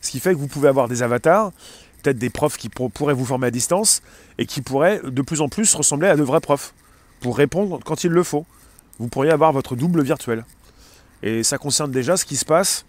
Ce 0.00 0.12
qui 0.12 0.20
fait 0.20 0.32
que 0.32 0.38
vous 0.38 0.46
pouvez 0.46 0.68
avoir 0.68 0.86
des 0.86 1.02
avatars, 1.02 1.50
peut-être 2.02 2.18
des 2.18 2.30
profs 2.30 2.56
qui 2.56 2.68
pourraient 2.68 3.14
vous 3.14 3.24
former 3.24 3.48
à 3.48 3.50
distance 3.50 4.00
et 4.38 4.46
qui 4.46 4.62
pourraient 4.62 5.00
de 5.04 5.22
plus 5.22 5.40
en 5.40 5.48
plus 5.48 5.74
ressembler 5.74 6.08
à 6.08 6.16
de 6.16 6.22
vrais 6.22 6.40
profs 6.40 6.72
pour 7.20 7.36
répondre 7.36 7.80
quand 7.84 8.04
il 8.04 8.12
le 8.12 8.22
faut. 8.22 8.46
Vous 9.00 9.08
pourriez 9.08 9.32
avoir 9.32 9.52
votre 9.52 9.74
double 9.74 10.02
virtuel. 10.02 10.44
Et 11.22 11.42
ça 11.42 11.58
concerne 11.58 11.90
déjà 11.90 12.16
ce 12.16 12.24
qui 12.24 12.36
se 12.36 12.44
passe. 12.44 12.84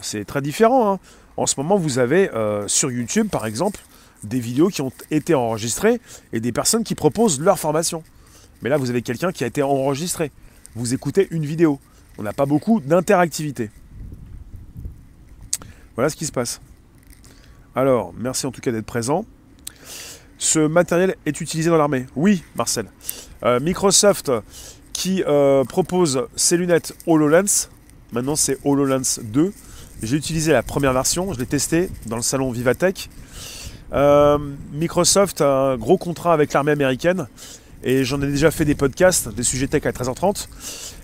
C'est 0.00 0.24
très 0.24 0.42
différent. 0.42 0.92
Hein. 0.92 0.98
En 1.36 1.46
ce 1.46 1.54
moment, 1.58 1.76
vous 1.76 1.98
avez 1.98 2.30
euh, 2.30 2.68
sur 2.68 2.90
YouTube, 2.90 3.28
par 3.28 3.46
exemple, 3.46 3.80
des 4.22 4.40
vidéos 4.40 4.68
qui 4.68 4.82
ont 4.82 4.92
été 5.10 5.34
enregistrées 5.34 6.00
et 6.32 6.40
des 6.40 6.52
personnes 6.52 6.84
qui 6.84 6.94
proposent 6.94 7.40
leur 7.40 7.58
formation. 7.58 8.02
Mais 8.62 8.70
là, 8.70 8.76
vous 8.76 8.90
avez 8.90 9.02
quelqu'un 9.02 9.32
qui 9.32 9.44
a 9.44 9.46
été 9.46 9.62
enregistré. 9.62 10.30
Vous 10.74 10.94
écoutez 10.94 11.28
une 11.30 11.44
vidéo. 11.44 11.80
On 12.18 12.22
n'a 12.22 12.32
pas 12.32 12.46
beaucoup 12.46 12.80
d'interactivité. 12.80 13.70
Voilà 15.96 16.08
ce 16.08 16.16
qui 16.16 16.26
se 16.26 16.32
passe. 16.32 16.60
Alors, 17.74 18.12
merci 18.16 18.46
en 18.46 18.52
tout 18.52 18.60
cas 18.60 18.70
d'être 18.70 18.86
présent. 18.86 19.24
Ce 20.38 20.58
matériel 20.58 21.16
est 21.26 21.40
utilisé 21.40 21.70
dans 21.70 21.76
l'armée 21.76 22.06
Oui, 22.16 22.42
Marcel. 22.56 22.86
Euh, 23.44 23.60
Microsoft 23.60 24.30
qui 24.94 25.22
euh, 25.26 25.64
propose 25.64 26.26
ces 26.36 26.56
lunettes 26.56 26.96
HoloLens. 27.06 27.68
Maintenant, 28.12 28.36
c'est 28.36 28.56
HoloLens 28.64 29.20
2. 29.22 29.52
J'ai 30.02 30.16
utilisé 30.16 30.52
la 30.52 30.62
première 30.62 30.94
version, 30.94 31.32
je 31.34 31.38
l'ai 31.38 31.46
testé 31.46 31.90
dans 32.06 32.16
le 32.16 32.22
salon 32.22 32.50
Vivatech. 32.50 33.10
Euh, 33.92 34.38
Microsoft 34.72 35.40
a 35.40 35.72
un 35.72 35.76
gros 35.76 35.98
contrat 35.98 36.32
avec 36.32 36.52
l'armée 36.52 36.72
américaine 36.72 37.26
et 37.82 38.04
j'en 38.04 38.20
ai 38.22 38.26
déjà 38.26 38.50
fait 38.50 38.64
des 38.64 38.74
podcasts, 38.74 39.28
des 39.28 39.42
sujets 39.42 39.66
tech 39.66 39.84
à 39.84 39.90
13h30. 39.90 40.48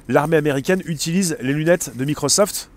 L'armée 0.09 0.37
américaine 0.37 0.83
utilise 0.87 1.37
les 1.41 1.53
lunettes 1.53 1.97
de 1.97 2.05
Microsoft 2.05 2.71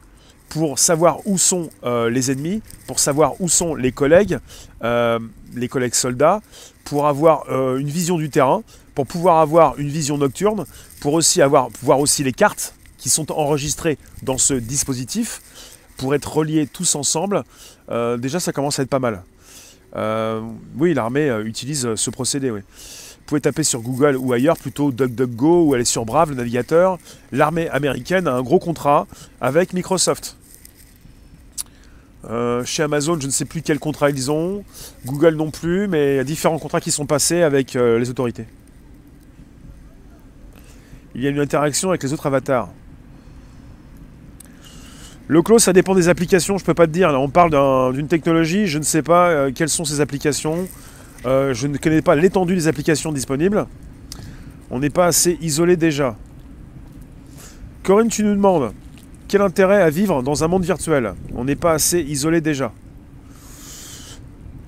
pour 0.49 0.77
savoir 0.77 1.19
où 1.25 1.37
sont 1.37 1.69
euh, 1.83 2.09
les 2.09 2.31
ennemis, 2.31 2.61
pour 2.85 2.99
savoir 2.99 3.39
où 3.39 3.47
sont 3.47 3.75
les 3.75 3.91
collègues, 3.91 4.39
les 4.81 5.67
collègues 5.69 5.93
soldats, 5.93 6.41
pour 6.83 7.07
avoir 7.07 7.49
une 7.77 7.87
vision 7.87 8.17
du 8.17 8.29
terrain, 8.29 8.63
pour 8.95 9.07
pouvoir 9.07 9.39
avoir 9.39 9.77
une 9.79 9.89
vision 9.89 10.17
nocturne, 10.17 10.65
pour 10.99 11.13
aussi 11.13 11.41
voir 11.81 11.99
aussi 11.99 12.23
les 12.23 12.33
cartes 12.33 12.75
qui 12.97 13.09
sont 13.09 13.31
enregistrées 13.31 13.97
dans 14.21 14.37
ce 14.37 14.53
dispositif, 14.53 15.41
pour 15.97 16.15
être 16.15 16.31
reliés 16.31 16.67
tous 16.67 16.95
ensemble. 16.95 17.43
déjà, 17.89 18.39
ça 18.39 18.51
commence 18.51 18.79
à 18.79 18.83
être 18.83 18.89
pas 18.89 18.99
mal. 18.99 19.23
Euh, 19.95 20.41
oui, 20.77 20.93
l'armée 20.93 21.29
euh, 21.29 21.45
utilise 21.45 21.85
euh, 21.85 21.95
ce 21.95 22.09
procédé. 22.09 22.49
Oui. 22.49 22.61
Vous 22.61 23.25
pouvez 23.27 23.41
taper 23.41 23.63
sur 23.63 23.81
Google 23.81 24.17
ou 24.17 24.33
ailleurs, 24.33 24.57
plutôt 24.57 24.91
DuckDuckGo 24.91 25.65
ou 25.65 25.73
aller 25.73 25.85
sur 25.85 26.05
Brave, 26.05 26.31
le 26.31 26.35
navigateur. 26.35 26.97
L'armée 27.31 27.69
américaine 27.69 28.27
a 28.27 28.33
un 28.33 28.41
gros 28.41 28.59
contrat 28.59 29.07
avec 29.39 29.73
Microsoft. 29.73 30.35
chez 32.65 32.83
Amazon, 32.83 33.19
je 33.19 33.27
ne 33.27 33.31
sais 33.31 33.45
plus 33.45 33.61
quel 33.61 33.79
contrat 33.79 34.09
ils 34.09 34.29
ont. 34.29 34.63
Google 35.05 35.35
non 35.35 35.51
plus, 35.51 35.87
mais 35.87 36.15
il 36.15 36.17
y 36.17 36.19
a 36.19 36.23
différents 36.23 36.59
contrats 36.59 36.81
qui 36.81 36.91
sont 36.91 37.05
passés 37.05 37.43
avec 37.43 37.75
les 37.75 38.09
autorités. 38.09 38.45
Il 41.15 41.21
y 41.21 41.27
a 41.27 41.29
une 41.29 41.39
interaction 41.39 41.89
avec 41.89 42.03
les 42.03 42.13
autres 42.13 42.25
avatars. 42.25 42.69
Le 45.27 45.41
clos, 45.41 45.59
ça 45.59 45.71
dépend 45.71 45.95
des 45.95 46.09
applications, 46.09 46.57
je 46.57 46.65
peux 46.65 46.73
pas 46.73 46.87
te 46.87 46.91
dire. 46.91 47.11
Là, 47.11 47.19
on 47.19 47.29
parle 47.29 47.93
d'une 47.93 48.07
technologie, 48.07 48.67
je 48.67 48.77
ne 48.77 48.83
sais 48.83 49.01
pas 49.01 49.29
euh, 49.29 49.51
quelles 49.53 49.69
sont 49.69 49.85
ces 49.85 50.01
applications. 50.01 50.67
Euh, 51.25 51.53
je 51.53 51.67
ne 51.67 51.77
connais 51.77 52.01
pas 52.01 52.15
l'étendue 52.15 52.55
des 52.55 52.67
applications 52.67 53.11
disponibles. 53.11 53.65
On 54.69 54.79
n'est 54.79 54.89
pas 54.89 55.05
assez 55.05 55.37
isolé 55.39 55.77
déjà. 55.77 56.17
Corinne, 57.83 58.09
tu 58.09 58.23
nous 58.23 58.35
demandes 58.35 58.73
quel 59.27 59.41
intérêt 59.41 59.81
à 59.81 59.89
vivre 59.89 60.21
dans 60.21 60.43
un 60.43 60.47
monde 60.47 60.63
virtuel? 60.63 61.13
On 61.33 61.45
n'est 61.45 61.55
pas 61.55 61.73
assez 61.73 61.99
isolé 61.99 62.41
déjà. 62.41 62.71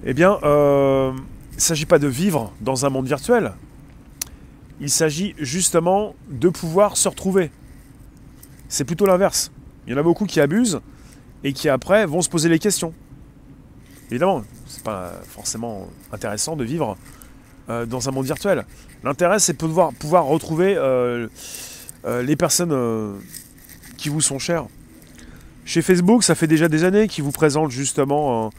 Eh 0.05 0.13
bien, 0.13 0.39
euh, 0.43 1.12
il 1.51 1.55
ne 1.55 1.62
s'agit 1.62 1.86
pas 1.86 1.99
de 1.99 2.08
vivre 2.08 2.51
dans 2.62 2.86
un 2.86 2.89
monde 2.89 3.08
virtuel. 3.08 3.51
Il 4.82 4.90
s'agit 4.90 5.34
justement 5.38 6.16
de 6.30 6.50
pouvoir 6.50 6.98
se 6.98 7.08
retrouver. 7.08 7.52
C'est 8.68 8.84
plutôt 8.84 9.06
l'inverse. 9.06 9.52
Il 9.88 9.94
y 9.94 9.96
en 9.96 10.00
a 10.00 10.04
beaucoup 10.04 10.26
qui 10.26 10.42
abusent 10.42 10.82
et 11.44 11.54
qui 11.54 11.70
après 11.70 12.06
vont 12.06 12.22
se 12.22 12.30
poser 12.30 12.50
les 12.50 12.60
questions. 12.60 12.94
Évidemment, 14.10 14.44
c'est 14.68 14.84
pas 14.84 15.14
forcément 15.28 15.88
intéressant 16.12 16.56
de 16.56 16.64
vivre 16.64 16.98
euh, 17.70 17.86
dans 17.86 18.08
un 18.10 18.12
monde 18.12 18.26
virtuel. 18.26 18.66
L'intérêt, 19.04 19.40
c'est 19.40 19.54
de 19.54 19.58
pouvoir, 19.58 19.94
pouvoir 19.94 20.26
retrouver 20.26 20.76
euh, 20.78 21.28
euh, 22.06 22.22
les 22.22 22.36
personnes 22.36 23.20
qui 23.98 24.10
vous 24.10 24.22
sont 24.22 24.40
chères. 24.40 24.68
Chez 25.66 25.82
Facebook, 25.82 26.24
ça 26.24 26.36
fait 26.36 26.48
déjà 26.48 26.68
des 26.68 26.84
années 26.84 27.08
qu'ils 27.08 27.24
vous 27.24 27.32
présentent 27.32 27.72
justement 27.72 28.52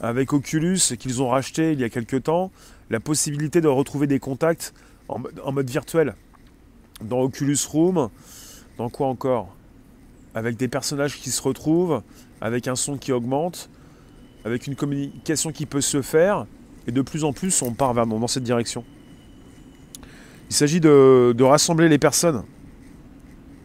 avec 0.00 0.34
Oculus, 0.34 0.78
qu'ils 0.98 1.22
ont 1.22 1.28
racheté 1.28 1.72
il 1.72 1.80
y 1.80 1.84
a 1.84 1.88
quelques 1.88 2.24
temps, 2.24 2.50
la 2.90 3.00
possibilité 3.00 3.62
de 3.62 3.68
retrouver 3.68 4.06
des 4.06 4.18
contacts 4.18 4.74
en, 5.10 5.52
mode 5.52 5.70
virtuel. 5.70 6.14
Dans 7.02 7.20
Oculus 7.20 7.58
Room, 7.70 8.08
dans 8.78 8.88
quoi 8.90 9.08
encore? 9.08 9.54
Avec 10.34 10.56
des 10.56 10.68
personnages 10.68 11.16
qui 11.16 11.30
se 11.30 11.42
retrouvent, 11.42 12.02
avec 12.40 12.68
un 12.68 12.76
son 12.76 12.96
qui 12.96 13.12
augmente, 13.12 13.70
avec 14.44 14.66
une 14.66 14.76
communication 14.76 15.52
qui 15.52 15.66
peut 15.66 15.80
se 15.80 16.02
faire, 16.02 16.46
et 16.86 16.92
de 16.92 17.02
plus 17.02 17.24
en 17.24 17.32
plus 17.32 17.62
on 17.62 17.72
part 17.72 17.94
vers, 17.94 18.06
dans 18.06 18.26
cette 18.26 18.44
direction. 18.44 18.84
Il 20.50 20.54
s'agit 20.54 20.80
de, 20.80 21.42
rassembler 21.42 21.88
les 21.88 21.98
personnes. 21.98 22.42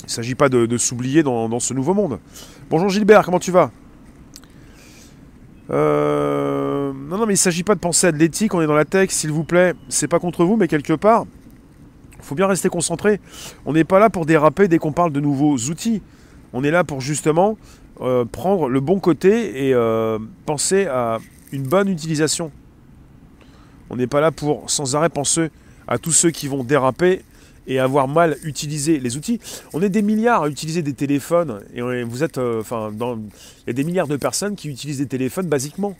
Il 0.01 0.05
ne 0.05 0.09
s'agit 0.09 0.35
pas 0.35 0.49
de, 0.49 0.77
s'oublier 0.77 1.23
dans, 1.23 1.59
ce 1.59 1.73
nouveau 1.73 1.93
monde. 1.93 2.19
Bonjour 2.69 2.89
Gilbert, 2.89 3.23
comment 3.25 3.39
tu 3.39 3.51
vas? 3.51 3.71
Euh, 5.71 6.93
Non, 6.93 7.17
non, 7.17 7.25
mais 7.25 7.33
il 7.33 7.37
ne 7.37 7.39
s'agit 7.39 7.63
pas 7.63 7.73
de 7.73 7.79
penser 7.79 8.07
à 8.07 8.11
de 8.11 8.17
l'éthique, 8.17 8.53
on 8.53 8.61
est 8.61 8.67
dans 8.67 8.75
la 8.75 8.85
tech, 8.85 9.09
s'il 9.09 9.31
vous 9.31 9.43
plaît. 9.43 9.73
C'est 9.89 10.07
pas 10.07 10.19
contre 10.19 10.45
vous, 10.45 10.57
mais 10.57 10.67
quelque 10.67 10.93
part, 10.93 11.25
faut 12.25 12.35
bien 12.35 12.47
rester 12.47 12.69
concentré. 12.69 13.19
On 13.65 13.73
n'est 13.73 13.83
pas 13.83 13.99
là 13.99 14.09
pour 14.09 14.25
déraper 14.25 14.67
dès 14.67 14.77
qu'on 14.77 14.91
parle 14.91 15.11
de 15.11 15.19
nouveaux 15.19 15.55
outils. 15.55 16.01
On 16.53 16.63
est 16.63 16.71
là 16.71 16.83
pour 16.83 17.01
justement 17.01 17.57
euh, 18.01 18.25
prendre 18.25 18.67
le 18.67 18.79
bon 18.79 18.99
côté 18.99 19.67
et 19.67 19.73
euh, 19.73 20.19
penser 20.45 20.85
à 20.85 21.19
une 21.51 21.63
bonne 21.63 21.87
utilisation. 21.89 22.51
On 23.89 23.95
n'est 23.95 24.07
pas 24.07 24.21
là 24.21 24.31
pour 24.31 24.69
sans 24.69 24.95
arrêt 24.95 25.09
penser 25.09 25.49
à 25.87 25.97
tous 25.97 26.11
ceux 26.11 26.31
qui 26.31 26.47
vont 26.47 26.63
déraper 26.63 27.21
et 27.67 27.79
avoir 27.79 28.07
mal 28.07 28.37
utilisé 28.43 28.99
les 28.99 29.17
outils. 29.17 29.39
On 29.73 29.81
est 29.81 29.89
des 29.89 30.01
milliards 30.01 30.43
à 30.43 30.49
utiliser 30.49 30.81
des 30.81 30.93
téléphones 30.93 31.61
et 31.73 32.03
vous 32.03 32.23
êtes, 32.23 32.37
euh, 32.37 32.61
enfin, 32.61 32.91
il 32.93 33.67
y 33.67 33.69
a 33.69 33.73
des 33.73 33.83
milliards 33.83 34.07
de 34.07 34.17
personnes 34.17 34.55
qui 34.55 34.69
utilisent 34.69 34.99
des 34.99 35.07
téléphones 35.07 35.47
basiquement. 35.47 35.95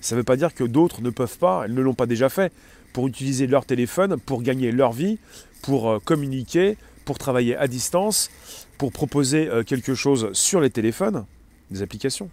Ça 0.00 0.14
ne 0.14 0.20
veut 0.20 0.24
pas 0.24 0.36
dire 0.36 0.54
que 0.54 0.64
d'autres 0.64 1.02
ne 1.02 1.10
peuvent 1.10 1.38
pas, 1.38 1.62
elles 1.64 1.74
ne 1.74 1.80
l'ont 1.80 1.94
pas 1.94 2.06
déjà 2.06 2.28
fait, 2.28 2.52
pour 2.92 3.08
utiliser 3.08 3.46
leur 3.46 3.64
téléphone, 3.64 4.16
pour 4.18 4.42
gagner 4.42 4.72
leur 4.72 4.92
vie, 4.92 5.18
pour 5.62 6.02
communiquer, 6.04 6.76
pour 7.04 7.18
travailler 7.18 7.56
à 7.56 7.68
distance, 7.68 8.30
pour 8.78 8.92
proposer 8.92 9.48
euh, 9.48 9.64
quelque 9.64 9.94
chose 9.94 10.30
sur 10.32 10.60
les 10.60 10.70
téléphones, 10.70 11.24
des 11.70 11.82
applications. 11.82 12.30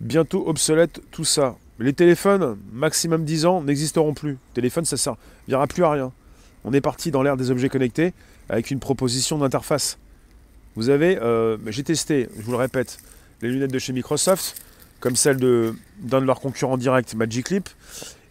Bientôt 0.00 0.48
obsolète 0.48 1.00
tout 1.10 1.24
ça. 1.24 1.56
Les 1.78 1.92
téléphones, 1.92 2.58
maximum 2.72 3.24
10 3.24 3.46
ans, 3.46 3.62
n'existeront 3.62 4.14
plus. 4.14 4.38
Téléphone, 4.52 4.84
ça 4.84 4.96
sert, 4.96 5.16
il 5.48 5.56
plus 5.68 5.84
à 5.84 5.90
rien. 5.90 6.12
On 6.64 6.72
est 6.72 6.80
parti 6.80 7.10
dans 7.10 7.22
l'ère 7.22 7.36
des 7.36 7.50
objets 7.50 7.68
connectés 7.68 8.12
avec 8.48 8.70
une 8.70 8.80
proposition 8.80 9.38
d'interface. 9.38 9.98
Vous 10.74 10.90
avez, 10.90 11.18
euh, 11.18 11.56
j'ai 11.68 11.82
testé, 11.82 12.28
je 12.36 12.42
vous 12.42 12.50
le 12.50 12.58
répète, 12.58 12.98
les 13.42 13.48
lunettes 13.48 13.72
de 13.72 13.78
chez 13.78 13.92
Microsoft, 13.92 14.60
comme 15.00 15.16
celles 15.16 15.38
d'un 15.38 16.20
de, 16.20 16.26
leurs 16.26 16.40
concurrents 16.40 16.76
directs, 16.76 17.14
Magic 17.14 17.50
Leap. 17.50 17.68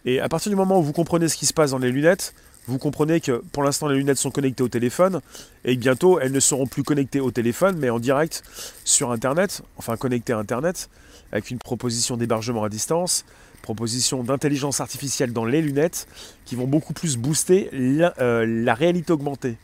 Et 0.06 0.20
à 0.20 0.28
partir 0.28 0.50
du 0.50 0.56
moment 0.56 0.78
où 0.78 0.82
vous 0.82 0.92
comprenez 0.92 1.28
ce 1.28 1.36
qui 1.36 1.46
se 1.46 1.52
passe 1.52 1.72
dans 1.72 1.78
les 1.78 1.90
lunettes, 1.90 2.32
vous 2.68 2.78
comprenez 2.78 3.20
que 3.20 3.42
pour 3.52 3.64
l'instant 3.64 3.88
les 3.88 3.96
lunettes 3.96 4.18
sont 4.18 4.30
connectées 4.30 4.62
au 4.62 4.68
téléphone 4.68 5.20
et 5.64 5.76
bientôt 5.76 6.20
elles 6.20 6.30
ne 6.30 6.38
seront 6.38 6.68
plus 6.68 6.84
connectées 6.84 7.18
au 7.18 7.32
téléphone 7.32 7.76
mais 7.78 7.90
en 7.90 7.98
direct 7.98 8.44
sur 8.84 9.10
Internet, 9.10 9.62
enfin 9.76 9.96
connectées 9.96 10.32
à 10.32 10.38
Internet, 10.38 10.88
avec 11.32 11.50
une 11.50 11.58
proposition 11.58 12.16
d'hébergement 12.16 12.62
à 12.62 12.68
distance, 12.68 13.24
proposition 13.62 14.22
d'intelligence 14.22 14.80
artificielle 14.80 15.32
dans 15.32 15.44
les 15.44 15.60
lunettes 15.60 16.06
qui 16.44 16.54
vont 16.54 16.68
beaucoup 16.68 16.92
plus 16.92 17.16
booster 17.16 17.68
la, 17.72 18.14
euh, 18.20 18.74
réalité 18.74 19.12
augmentée. 19.12 19.56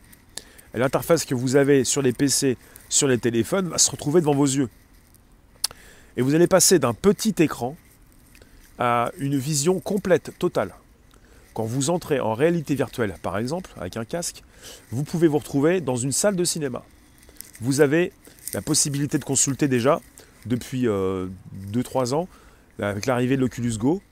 L'interface 0.74 1.24
que 1.24 1.36
vous 1.36 1.54
avez 1.54 1.84
sur 1.84 2.02
les 2.02 2.12
PC, 2.12 2.56
sur 2.88 3.06
les 3.06 3.18
téléphones 3.18 3.68
va 3.68 3.78
se 3.78 3.90
retrouver 3.90 4.20
devant 4.20 4.34
vos 4.34 4.46
yeux. 4.46 4.68
Et 6.16 6.22
vous 6.22 6.34
allez 6.34 6.48
passer 6.48 6.80
d'un 6.80 6.94
petit 6.94 7.34
écran 7.38 7.76
à 8.78 9.10
une 9.18 9.36
vision 9.36 9.80
complète, 9.80 10.32
totale. 10.38 10.74
Quand 11.54 11.64
vous 11.64 11.90
entrez 11.90 12.18
en 12.18 12.34
réalité 12.34 12.74
virtuelle, 12.74 13.14
par 13.22 13.36
exemple, 13.36 13.70
avec 13.76 13.96
un 13.96 14.04
casque, 14.04 14.42
vous 14.90 15.04
pouvez 15.04 15.28
vous 15.28 15.38
retrouver 15.38 15.80
dans 15.80 15.96
une 15.96 16.12
salle 16.12 16.36
de 16.36 16.44
cinéma. 16.44 16.82
Vous 17.60 17.80
avez 17.80 18.12
la 18.54 18.62
possibilité 18.62 19.18
de 19.18 19.24
consulter 19.24 19.68
déjà, 19.68 20.00
depuis 20.46 20.84
2-3 20.84 20.88
euh, 20.88 22.12
ans, 22.14 22.28
avec 22.78 23.06
l'arrivée 23.06 23.36
de 23.36 23.42
l'Oculus 23.42 23.76
Go, 23.76 24.02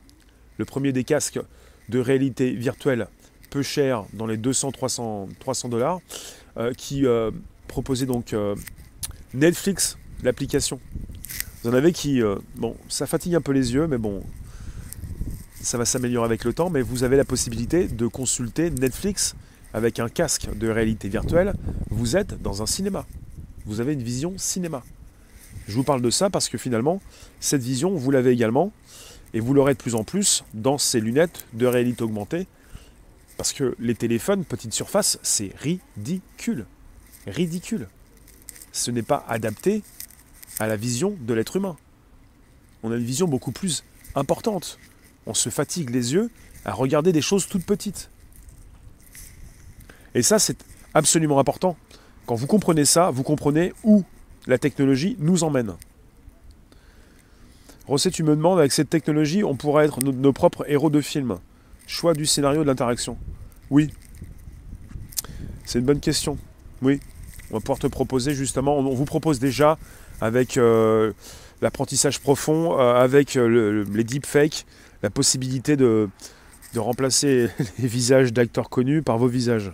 le 0.58 0.64
premier 0.64 0.92
des 0.92 1.04
casques 1.04 1.40
de 1.88 1.98
réalité 1.98 2.52
virtuelle 2.52 3.08
peu 3.48 3.62
cher, 3.62 4.04
dans 4.12 4.26
les 4.26 4.36
200-300 4.36 5.68
dollars, 5.68 6.00
euh, 6.56 6.72
qui 6.72 7.04
euh, 7.04 7.32
proposait 7.66 8.06
donc 8.06 8.34
Netflix, 9.34 9.96
l'application. 10.22 10.78
Vous 11.62 11.70
en 11.70 11.74
avez 11.74 11.92
qui, 11.92 12.20
bon, 12.56 12.76
ça 12.88 13.06
fatigue 13.06 13.34
un 13.34 13.40
peu 13.40 13.52
les 13.52 13.74
yeux, 13.74 13.86
mais 13.86 13.98
bon, 13.98 14.22
ça 15.60 15.78
va 15.78 15.84
s'améliorer 15.84 16.24
avec 16.24 16.44
le 16.44 16.52
temps, 16.52 16.70
mais 16.70 16.82
vous 16.82 17.04
avez 17.04 17.16
la 17.16 17.24
possibilité 17.24 17.86
de 17.86 18.06
consulter 18.06 18.70
Netflix 18.70 19.34
avec 19.72 19.98
un 19.98 20.08
casque 20.08 20.48
de 20.56 20.68
réalité 20.68 21.08
virtuelle. 21.08 21.54
Vous 21.90 22.16
êtes 22.16 22.40
dans 22.42 22.62
un 22.62 22.66
cinéma. 22.66 23.06
Vous 23.66 23.80
avez 23.80 23.92
une 23.92 24.02
vision 24.02 24.34
cinéma. 24.36 24.82
Je 25.68 25.74
vous 25.74 25.84
parle 25.84 26.02
de 26.02 26.10
ça 26.10 26.30
parce 26.30 26.48
que 26.48 26.58
finalement, 26.58 27.00
cette 27.40 27.62
vision, 27.62 27.94
vous 27.94 28.10
l'avez 28.10 28.30
également, 28.30 28.72
et 29.34 29.40
vous 29.40 29.54
l'aurez 29.54 29.74
de 29.74 29.78
plus 29.78 29.94
en 29.94 30.02
plus 30.02 30.44
dans 30.54 30.78
ces 30.78 31.00
lunettes 31.00 31.46
de 31.52 31.66
réalité 31.66 32.02
augmentée, 32.02 32.46
parce 33.36 33.52
que 33.52 33.74
les 33.78 33.94
téléphones 33.94 34.44
petite 34.44 34.72
surface, 34.72 35.18
c'est 35.22 35.52
ridicule. 35.58 36.66
Ridicule. 37.26 37.88
Ce 38.72 38.90
n'est 38.90 39.02
pas 39.02 39.24
adapté 39.28 39.82
à 40.58 40.66
la 40.66 40.76
vision 40.76 41.16
de 41.20 41.34
l'être 41.34 41.56
humain. 41.56 41.76
On 42.82 42.90
a 42.92 42.96
une 42.96 43.04
vision 43.04 43.28
beaucoup 43.28 43.52
plus 43.52 43.84
importante 44.14 44.78
on 45.26 45.34
se 45.34 45.48
fatigue 45.48 45.90
les 45.90 46.12
yeux 46.12 46.30
à 46.64 46.72
regarder 46.72 47.12
des 47.12 47.22
choses 47.22 47.46
toutes 47.46 47.64
petites. 47.64 48.10
Et 50.14 50.22
ça, 50.22 50.38
c'est 50.38 50.58
absolument 50.94 51.38
important. 51.38 51.76
Quand 52.26 52.34
vous 52.34 52.46
comprenez 52.46 52.84
ça, 52.84 53.10
vous 53.10 53.22
comprenez 53.22 53.72
où 53.84 54.04
la 54.46 54.58
technologie 54.58 55.16
nous 55.18 55.44
emmène. 55.44 55.74
Rosset, 57.86 58.10
tu 58.10 58.22
me 58.22 58.36
demandes, 58.36 58.58
avec 58.58 58.72
cette 58.72 58.90
technologie, 58.90 59.42
on 59.42 59.56
pourrait 59.56 59.86
être 59.86 60.00
nos, 60.00 60.32
propres 60.32 60.64
héros 60.68 60.90
de 60.90 61.00
film. 61.00 61.38
Choix 61.86 62.14
du 62.14 62.24
scénario 62.26 62.62
de 62.62 62.66
l'interaction. 62.66 63.18
Oui. 63.68 63.90
C'est 65.64 65.80
une 65.80 65.86
bonne 65.86 66.00
question. 66.00 66.38
Oui. 66.82 67.00
On 67.50 67.54
va 67.54 67.60
pouvoir 67.60 67.80
te 67.80 67.88
proposer 67.88 68.34
justement, 68.34 68.78
on, 68.78 68.94
vous 68.94 69.04
propose 69.04 69.40
déjà 69.40 69.76
avec 70.20 70.56
euh, 70.56 71.12
l'apprentissage 71.62 72.20
profond, 72.20 72.78
euh, 72.78 72.94
avec 72.94 73.36
euh, 73.36 73.84
les 73.92 74.04
deepfakes, 74.04 74.66
la 75.02 75.10
possibilité 75.10 75.76
de, 75.76 76.08
remplacer 76.76 77.48
les 77.78 77.88
visages 77.88 78.32
d'acteurs 78.32 78.68
connus 78.68 79.02
par 79.02 79.18
vos 79.18 79.26
visages. 79.26 79.72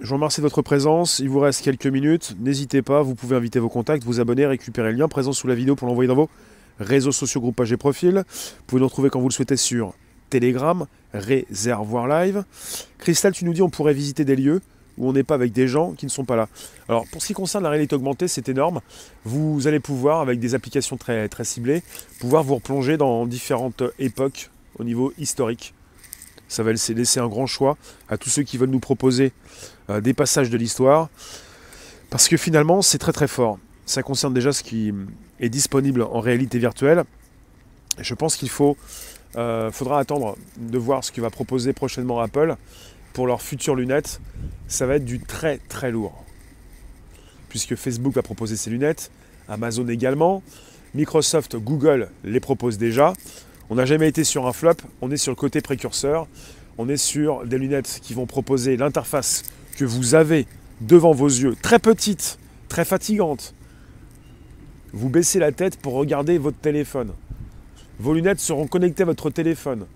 Je 0.00 0.06
vous 0.08 0.14
remercie 0.14 0.40
de 0.40 0.46
votre 0.46 0.62
présence. 0.62 1.18
Il 1.18 1.28
vous 1.28 1.40
reste 1.40 1.62
quelques 1.62 1.86
minutes. 1.86 2.34
N'hésitez 2.40 2.80
pas, 2.80 3.02
vous 3.02 3.14
pouvez 3.14 3.36
inviter 3.36 3.58
vos 3.58 3.68
contacts, 3.68 4.02
vous 4.04 4.18
abonner, 4.18 4.46
récupérer 4.46 4.92
le 4.92 4.98
lien 4.98 5.08
présent 5.08 5.32
sous 5.32 5.46
la 5.46 5.54
vidéo 5.54 5.76
pour 5.76 5.88
l'envoyer 5.88 6.08
dans 6.08 6.14
vos 6.14 6.30
réseaux 6.78 7.12
sociaux, 7.12 7.42
groupes, 7.42 7.56
pages 7.56 7.72
et 7.72 7.76
profils. 7.76 8.24
Vous 8.26 8.64
pouvez 8.66 8.80
nous 8.80 8.86
retrouver 8.86 9.10
quand 9.10 9.20
vous 9.20 9.28
le 9.28 9.34
souhaitez 9.34 9.58
sur 9.58 9.92
Telegram, 10.30 10.86
Réservoir 11.12 12.08
Live. 12.08 12.44
Christelle, 12.96 13.34
tu 13.34 13.44
nous 13.44 13.52
dis 13.52 13.60
on 13.60 13.68
pourrait 13.68 13.92
visiter 13.92 14.24
des 14.24 14.36
lieux 14.36 14.62
où 15.00 15.08
on 15.08 15.12
n'est 15.14 15.24
pas 15.24 15.34
avec 15.34 15.50
des 15.52 15.66
gens 15.66 15.92
qui 15.92 16.04
ne 16.04 16.10
sont 16.10 16.24
pas 16.24 16.36
là. 16.36 16.48
Alors 16.88 17.06
pour 17.10 17.22
ce 17.22 17.28
qui 17.28 17.32
concerne 17.32 17.64
la 17.64 17.70
réalité 17.70 17.96
augmentée, 17.96 18.28
c'est 18.28 18.48
énorme. 18.48 18.80
Vous 19.24 19.66
allez 19.66 19.80
pouvoir, 19.80 20.20
avec 20.20 20.38
des 20.38 20.54
applications 20.54 20.96
très, 20.98 21.28
très 21.28 21.44
ciblées, 21.44 21.82
pouvoir 22.20 22.44
vous 22.44 22.56
replonger 22.56 22.98
dans 22.98 23.26
différentes 23.26 23.82
époques 23.98 24.50
au 24.78 24.84
niveau 24.84 25.12
historique. 25.18 25.74
Ça 26.48 26.62
va 26.62 26.72
laisser 26.72 27.18
un 27.18 27.28
grand 27.28 27.46
choix 27.46 27.76
à 28.08 28.18
tous 28.18 28.28
ceux 28.28 28.42
qui 28.42 28.58
veulent 28.58 28.70
nous 28.70 28.80
proposer 28.80 29.32
euh, 29.88 30.00
des 30.00 30.12
passages 30.12 30.50
de 30.50 30.58
l'histoire. 30.58 31.08
Parce 32.10 32.28
que 32.28 32.36
finalement, 32.36 32.82
c'est 32.82 32.98
très 32.98 33.12
très 33.12 33.28
fort. 33.28 33.58
Ça 33.86 34.02
concerne 34.02 34.34
déjà 34.34 34.52
ce 34.52 34.62
qui 34.62 34.92
est 35.38 35.48
disponible 35.48 36.02
en 36.02 36.20
réalité 36.20 36.58
virtuelle. 36.58 37.04
je 37.98 38.14
pense 38.14 38.36
qu'il 38.36 38.50
euh, 39.36 39.70
faudra 39.70 39.98
attendre 39.98 40.36
de 40.56 40.78
voir 40.78 41.04
ce 41.04 41.12
que 41.12 41.20
va 41.20 41.30
proposer 41.30 41.72
prochainement 41.72 42.20
Apple 42.20 42.56
pour 43.12 43.26
leurs 43.26 43.42
futures 43.42 43.74
lunettes. 43.74 44.20
Ça 44.68 44.86
va 44.86 44.96
être 44.96 45.04
du 45.04 45.20
très 45.20 45.58
très 45.68 45.90
lourd. 45.90 46.24
Puisque 47.48 47.74
Facebook 47.74 48.14
va 48.14 48.22
proposer 48.22 48.56
ses 48.56 48.70
lunettes, 48.70 49.10
Amazon 49.48 49.88
également, 49.88 50.42
Microsoft, 50.94 51.56
Google 51.56 52.10
les 52.24 52.40
proposent 52.40 52.78
déjà. 52.78 53.12
On 53.68 53.76
n'a 53.76 53.84
jamais 53.84 54.08
été 54.08 54.24
sur 54.24 54.46
un 54.46 54.52
flop, 54.52 54.74
on 55.00 55.10
est 55.10 55.16
sur 55.16 55.32
le 55.32 55.36
côté 55.36 55.60
précurseur. 55.60 56.26
On 56.78 56.88
est 56.88 56.96
sur 56.96 57.44
des 57.44 57.58
lunettes 57.58 58.00
qui 58.02 58.14
vont 58.14 58.26
proposer 58.26 58.76
l'interface 58.76 59.42
que 59.76 59.84
vous 59.84 60.14
avez 60.14 60.46
devant 60.80 61.12
vos 61.12 61.28
yeux, 61.28 61.54
très 61.60 61.78
petite, 61.78 62.38
très 62.68 62.84
fatigante. 62.84 63.54
Vous 64.92 65.10
baissez 65.10 65.38
la 65.38 65.52
tête 65.52 65.76
pour 65.76 65.92
regarder 65.92 66.38
votre 66.38 66.56
téléphone. 66.56 67.12
Vos 67.98 68.14
lunettes 68.14 68.40
seront 68.40 68.66
connectées 68.66 69.02
à 69.02 69.06
votre 69.06 69.28
téléphone. 69.28 69.86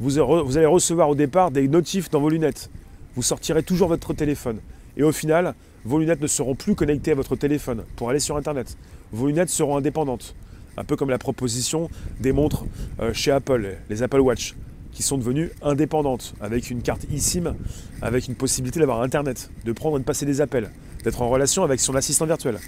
Vous, 0.00 0.18
allez 0.18 0.66
recevoir 0.66 1.08
au 1.08 1.14
départ 1.14 1.50
des 1.50 1.68
notifs 1.68 2.10
dans 2.10 2.20
vos 2.20 2.30
lunettes. 2.30 2.70
Vous 3.14 3.22
sortirez 3.22 3.62
toujours 3.62 3.88
votre 3.88 4.12
téléphone. 4.12 4.58
Et 4.96 5.02
au 5.02 5.12
final, 5.12 5.54
vos 5.84 5.98
lunettes 5.98 6.20
ne 6.20 6.26
seront 6.26 6.54
plus 6.54 6.74
connectées 6.74 7.12
à 7.12 7.14
votre 7.14 7.36
téléphone 7.36 7.84
pour 7.96 8.10
aller 8.10 8.20
sur 8.20 8.36
Internet. 8.36 8.76
Vos 9.12 9.28
lunettes 9.28 9.50
seront 9.50 9.76
indépendantes 9.76 10.34
un 10.76 10.84
peu 10.84 10.96
comme 10.96 11.10
la 11.10 11.18
proposition 11.18 11.88
des 12.20 12.32
montres 12.32 12.64
euh, 13.00 13.12
chez 13.12 13.30
Apple, 13.30 13.76
les 13.88 14.02
Apple 14.02 14.20
Watch, 14.20 14.54
qui 14.92 15.02
sont 15.02 15.18
devenues 15.18 15.50
indépendantes, 15.62 16.34
avec 16.40 16.70
une 16.70 16.82
carte 16.82 17.06
eSIM, 17.12 17.54
avec 18.02 18.28
une 18.28 18.34
possibilité 18.34 18.80
d'avoir 18.80 19.02
Internet, 19.02 19.50
de 19.64 19.72
prendre 19.72 19.96
et 19.96 20.00
de 20.00 20.04
passer 20.04 20.26
des 20.26 20.40
appels, 20.40 20.70
d'être 21.02 21.22
en 21.22 21.28
relation 21.28 21.64
avec 21.64 21.80
son 21.80 21.94
assistant 21.94 22.26
virtuel. 22.26 22.58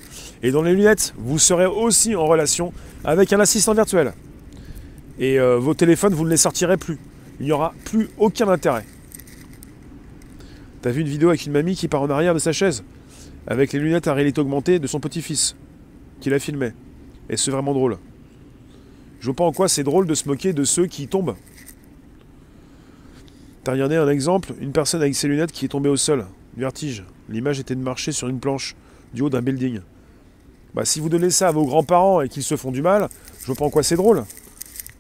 Et 0.43 0.51
dans 0.51 0.63
les 0.63 0.75
lunettes, 0.75 1.15
vous 1.17 1.39
serez 1.39 1.67
aussi 1.67 2.15
en 2.17 2.27
relation 2.27 2.73
avec 3.05 3.33
un 3.33 3.41
assistant 3.41 3.75
virtuel. 3.75 4.13
Et 5.19 5.39
euh, 5.39 5.59
vos 5.59 5.75
téléphones, 5.75 6.15
vous 6.15 6.25
ne 6.25 6.31
les 6.31 6.37
sortirez 6.37 6.77
plus. 6.77 6.99
Il 7.41 7.47
n'y 7.47 7.53
aura 7.53 7.75
plus 7.85 8.09
aucun 8.19 8.49
intérêt. 8.49 8.85
T'as 10.83 10.91
vu 10.91 11.03
une 11.03 11.09
vidéo 11.09 11.29
avec 11.29 11.45
une 11.47 11.53
mamie 11.53 11.75
qui 11.75 11.89
part 11.89 12.03
en 12.03 12.11
arrière 12.11 12.35
de 12.35 12.39
sa 12.39 12.53
chaise, 12.53 12.85
avec 13.47 13.73
les 13.73 13.79
lunettes 13.79 14.09
à 14.09 14.15
réalité 14.15 14.41
augmentée 14.41 14.79
de 14.79 14.87
son 14.87 15.01
petit-fils, 15.01 15.57
qui 16.21 16.31
la 16.31 16.39
filmait. 16.39 16.75
Et 17.29 17.37
c'est 17.37 17.51
vraiment 17.51 17.75
drôle. 17.75 17.99
Je 19.21 19.27
vois 19.27 19.35
pas 19.35 19.45
en 19.45 19.53
quoi 19.53 19.69
c'est 19.69 19.83
drôle 19.83 20.07
de 20.07 20.15
se 20.15 20.29
moquer 20.29 20.53
de 20.53 20.65
ceux 20.65 20.87
qui 20.87 21.09
tombent. 21.09 21.35
T'as 23.65 23.73
regardé 23.73 23.97
un 23.97 24.09
exemple, 24.09 24.55
une 24.61 24.73
personne 24.73 25.03
avec 25.03 25.17
ses 25.17 25.27
lunettes 25.27 25.51
qui 25.53 25.65
est 25.65 25.69
tombée 25.69 25.89
au 25.89 25.97
sol, 25.97 26.27
vertige. 26.57 27.05
L'image 27.29 27.59
était 27.59 27.75
de 27.75 27.81
marcher 27.81 28.13
sur 28.13 28.29
une 28.29 28.39
planche 28.39 28.77
du 29.13 29.23
haut 29.23 29.31
d'un 29.31 29.43
building. 29.43 29.81
Bah, 30.75 30.85
si 30.85 31.01
vous 31.01 31.09
donnez 31.09 31.31
ça 31.31 31.49
à 31.49 31.53
vos 31.53 31.65
grands-parents 31.65 32.21
et 32.21 32.29
qu'ils 32.29 32.45
se 32.45 32.57
font 32.57 32.71
du 32.71 32.83
mal, 32.83 33.09
je 33.41 33.47
vois 33.47 33.57
pas 33.57 33.65
en 33.65 33.71
quoi 33.71 33.83
c'est 33.83 33.97
drôle. 33.97 34.25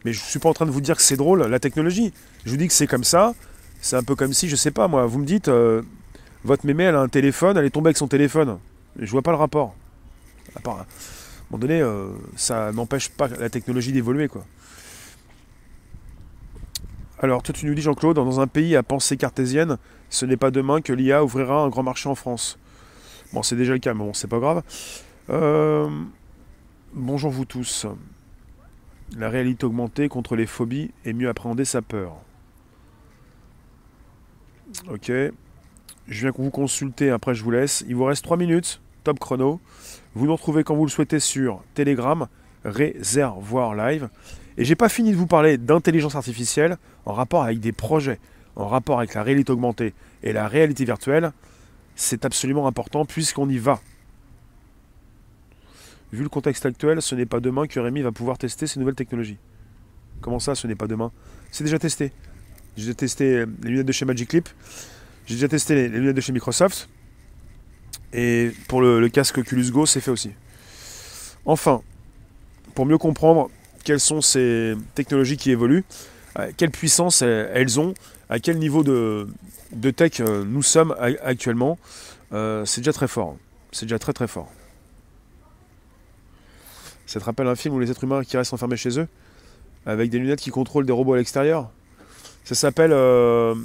Mais 0.06 0.12
je 0.12 0.20
suis 0.20 0.38
pas 0.38 0.48
en 0.48 0.54
train 0.54 0.66
de 0.66 0.70
vous 0.70 0.80
dire 0.80 0.94
que 0.94 1.02
c'est 1.02 1.16
drôle, 1.16 1.42
la 1.42 1.58
technologie. 1.58 2.12
Je 2.44 2.50
vous 2.52 2.56
dis 2.56 2.68
que 2.68 2.72
c'est 2.72 2.86
comme 2.86 3.02
ça. 3.02 3.34
C'est 3.80 3.96
un 3.96 4.04
peu 4.04 4.14
comme 4.14 4.32
si, 4.32 4.48
je 4.48 4.54
sais 4.54 4.70
pas 4.70 4.86
moi, 4.86 5.04
vous 5.04 5.18
me 5.18 5.24
dites, 5.24 5.48
euh, 5.48 5.82
votre 6.44 6.64
mémé, 6.64 6.84
elle 6.84 6.94
a 6.94 7.00
un 7.00 7.08
téléphone, 7.08 7.56
elle 7.56 7.64
est 7.64 7.70
tombée 7.70 7.88
avec 7.88 7.96
son 7.96 8.06
téléphone. 8.06 8.60
Je 9.00 9.10
vois 9.10 9.22
pas 9.22 9.32
le 9.32 9.36
rapport. 9.36 9.74
À 10.54 10.60
part, 10.60 10.76
un 10.78 10.86
moment 11.50 11.60
donné, 11.60 11.80
euh, 11.80 12.10
ça 12.36 12.70
n'empêche 12.70 13.08
pas 13.08 13.26
la 13.26 13.50
technologie 13.50 13.90
d'évoluer. 13.90 14.28
quoi. 14.28 14.44
Alors, 17.18 17.42
toi, 17.42 17.52
tu 17.52 17.66
nous 17.66 17.74
dis, 17.74 17.82
Jean-Claude, 17.82 18.14
dans 18.14 18.38
un 18.38 18.46
pays 18.46 18.76
à 18.76 18.84
pensée 18.84 19.16
cartésienne, 19.16 19.76
ce 20.08 20.24
n'est 20.24 20.36
pas 20.36 20.52
demain 20.52 20.82
que 20.82 20.92
l'IA 20.92 21.24
ouvrira 21.24 21.62
un 21.62 21.68
grand 21.68 21.82
marché 21.82 22.08
en 22.08 22.14
France. 22.14 22.60
Bon, 23.32 23.42
c'est 23.42 23.56
déjà 23.56 23.72
le 23.72 23.80
cas, 23.80 23.92
mais 23.92 24.04
bon, 24.04 24.14
c'est 24.14 24.28
pas 24.28 24.38
grave. 24.38 24.62
Euh, 25.30 25.90
bonjour 26.94 27.32
vous 27.32 27.44
tous. 27.44 27.88
La 29.14 29.28
réalité 29.28 29.64
augmentée 29.64 30.08
contre 30.08 30.34
les 30.34 30.46
phobies 30.46 30.90
et 31.04 31.12
mieux 31.12 31.28
appréhender 31.28 31.64
sa 31.64 31.82
peur. 31.82 32.16
Ok. 34.90 35.12
Je 36.08 36.20
viens 36.20 36.32
vous 36.36 36.50
consulter, 36.50 37.10
après 37.10 37.34
je 37.34 37.42
vous 37.42 37.50
laisse. 37.50 37.84
Il 37.88 37.96
vous 37.96 38.04
reste 38.04 38.24
3 38.24 38.36
minutes, 38.36 38.80
top 39.04 39.18
chrono. 39.18 39.60
Vous 40.14 40.26
nous 40.26 40.34
retrouvez 40.34 40.64
quand 40.64 40.74
vous 40.74 40.84
le 40.84 40.90
souhaitez 40.90 41.20
sur 41.20 41.62
Telegram, 41.74 42.26
Réservoir 42.64 43.74
Live. 43.74 44.08
Et 44.56 44.64
j'ai 44.64 44.76
pas 44.76 44.88
fini 44.88 45.12
de 45.12 45.16
vous 45.16 45.26
parler 45.26 45.58
d'intelligence 45.58 46.14
artificielle 46.14 46.76
en 47.04 47.12
rapport 47.12 47.44
avec 47.44 47.60
des 47.60 47.72
projets, 47.72 48.18
en 48.56 48.66
rapport 48.66 48.98
avec 48.98 49.14
la 49.14 49.22
réalité 49.22 49.52
augmentée 49.52 49.94
et 50.22 50.32
la 50.32 50.48
réalité 50.48 50.84
virtuelle. 50.84 51.32
C'est 51.94 52.24
absolument 52.24 52.66
important 52.66 53.04
puisqu'on 53.04 53.48
y 53.48 53.58
va. 53.58 53.80
Vu 56.12 56.22
le 56.22 56.28
contexte 56.28 56.66
actuel, 56.66 57.02
ce 57.02 57.14
n'est 57.14 57.26
pas 57.26 57.40
demain 57.40 57.66
que 57.66 57.80
Rémi 57.80 58.02
va 58.02 58.12
pouvoir 58.12 58.38
tester 58.38 58.66
ces 58.66 58.78
nouvelles 58.78 58.94
technologies. 58.94 59.38
Comment 60.20 60.38
ça, 60.38 60.54
ce 60.54 60.66
n'est 60.66 60.74
pas 60.74 60.86
demain? 60.86 61.12
C'est 61.50 61.64
déjà 61.64 61.78
testé. 61.78 62.12
J'ai 62.76 62.84
déjà 62.84 62.94
testé 62.94 63.44
les 63.62 63.70
lunettes 63.70 63.86
de 63.86 63.92
chez 63.92 64.04
Magic 64.04 64.28
Clip. 64.28 64.48
J'ai 65.26 65.34
déjà 65.34 65.48
testé 65.48 65.74
les 65.74 65.88
lunettes 65.88 66.16
de 66.16 66.20
chez 66.20 66.32
Microsoft. 66.32 66.88
Et 68.12 68.52
pour 68.68 68.80
le, 68.80 69.08
casque 69.08 69.38
Oculus 69.38 69.70
Go, 69.70 69.86
c'est 69.86 70.00
fait 70.00 70.10
aussi. 70.10 70.30
Enfin, 71.44 71.82
pour 72.74 72.86
mieux 72.86 72.98
comprendre 72.98 73.50
quelles 73.84 74.00
sont 74.00 74.20
ces 74.20 74.74
technologies 74.94 75.36
qui 75.36 75.50
évoluent, 75.50 75.84
euh, 76.38 76.50
quelle 76.56 76.70
puissance 76.70 77.22
elles 77.22 77.80
ont, 77.80 77.94
à 78.28 78.38
quel 78.38 78.58
niveau 78.58 78.82
de, 78.82 79.28
tech 79.90 80.20
euh, 80.20 80.44
nous 80.44 80.62
sommes 80.62 80.94
actuellement, 81.22 81.78
euh, 82.32 82.64
c'est 82.64 82.80
déjà 82.80 82.92
très 82.92 83.08
fort. 83.08 83.36
C'est 83.72 83.86
déjà 83.86 83.98
très 83.98 84.12
très 84.12 84.26
fort. 84.26 84.50
Ça 87.06 87.20
te 87.20 87.24
rappelle 87.24 87.46
un 87.46 87.56
film 87.56 87.74
où 87.74 87.80
les 87.80 87.90
êtres 87.90 88.04
humains 88.04 88.24
qui 88.24 88.36
restent 88.36 88.52
enfermés 88.52 88.76
chez 88.76 88.98
eux, 88.98 89.08
avec 89.86 90.10
des 90.10 90.18
lunettes 90.18 90.40
qui 90.40 90.50
contrôlent 90.50 90.86
des 90.86 90.92
robots 90.92 91.14
à 91.14 91.16
l'extérieur? 91.16 91.70
Ça 92.44 92.54
s'appelle 92.54 92.90
le 92.90 93.56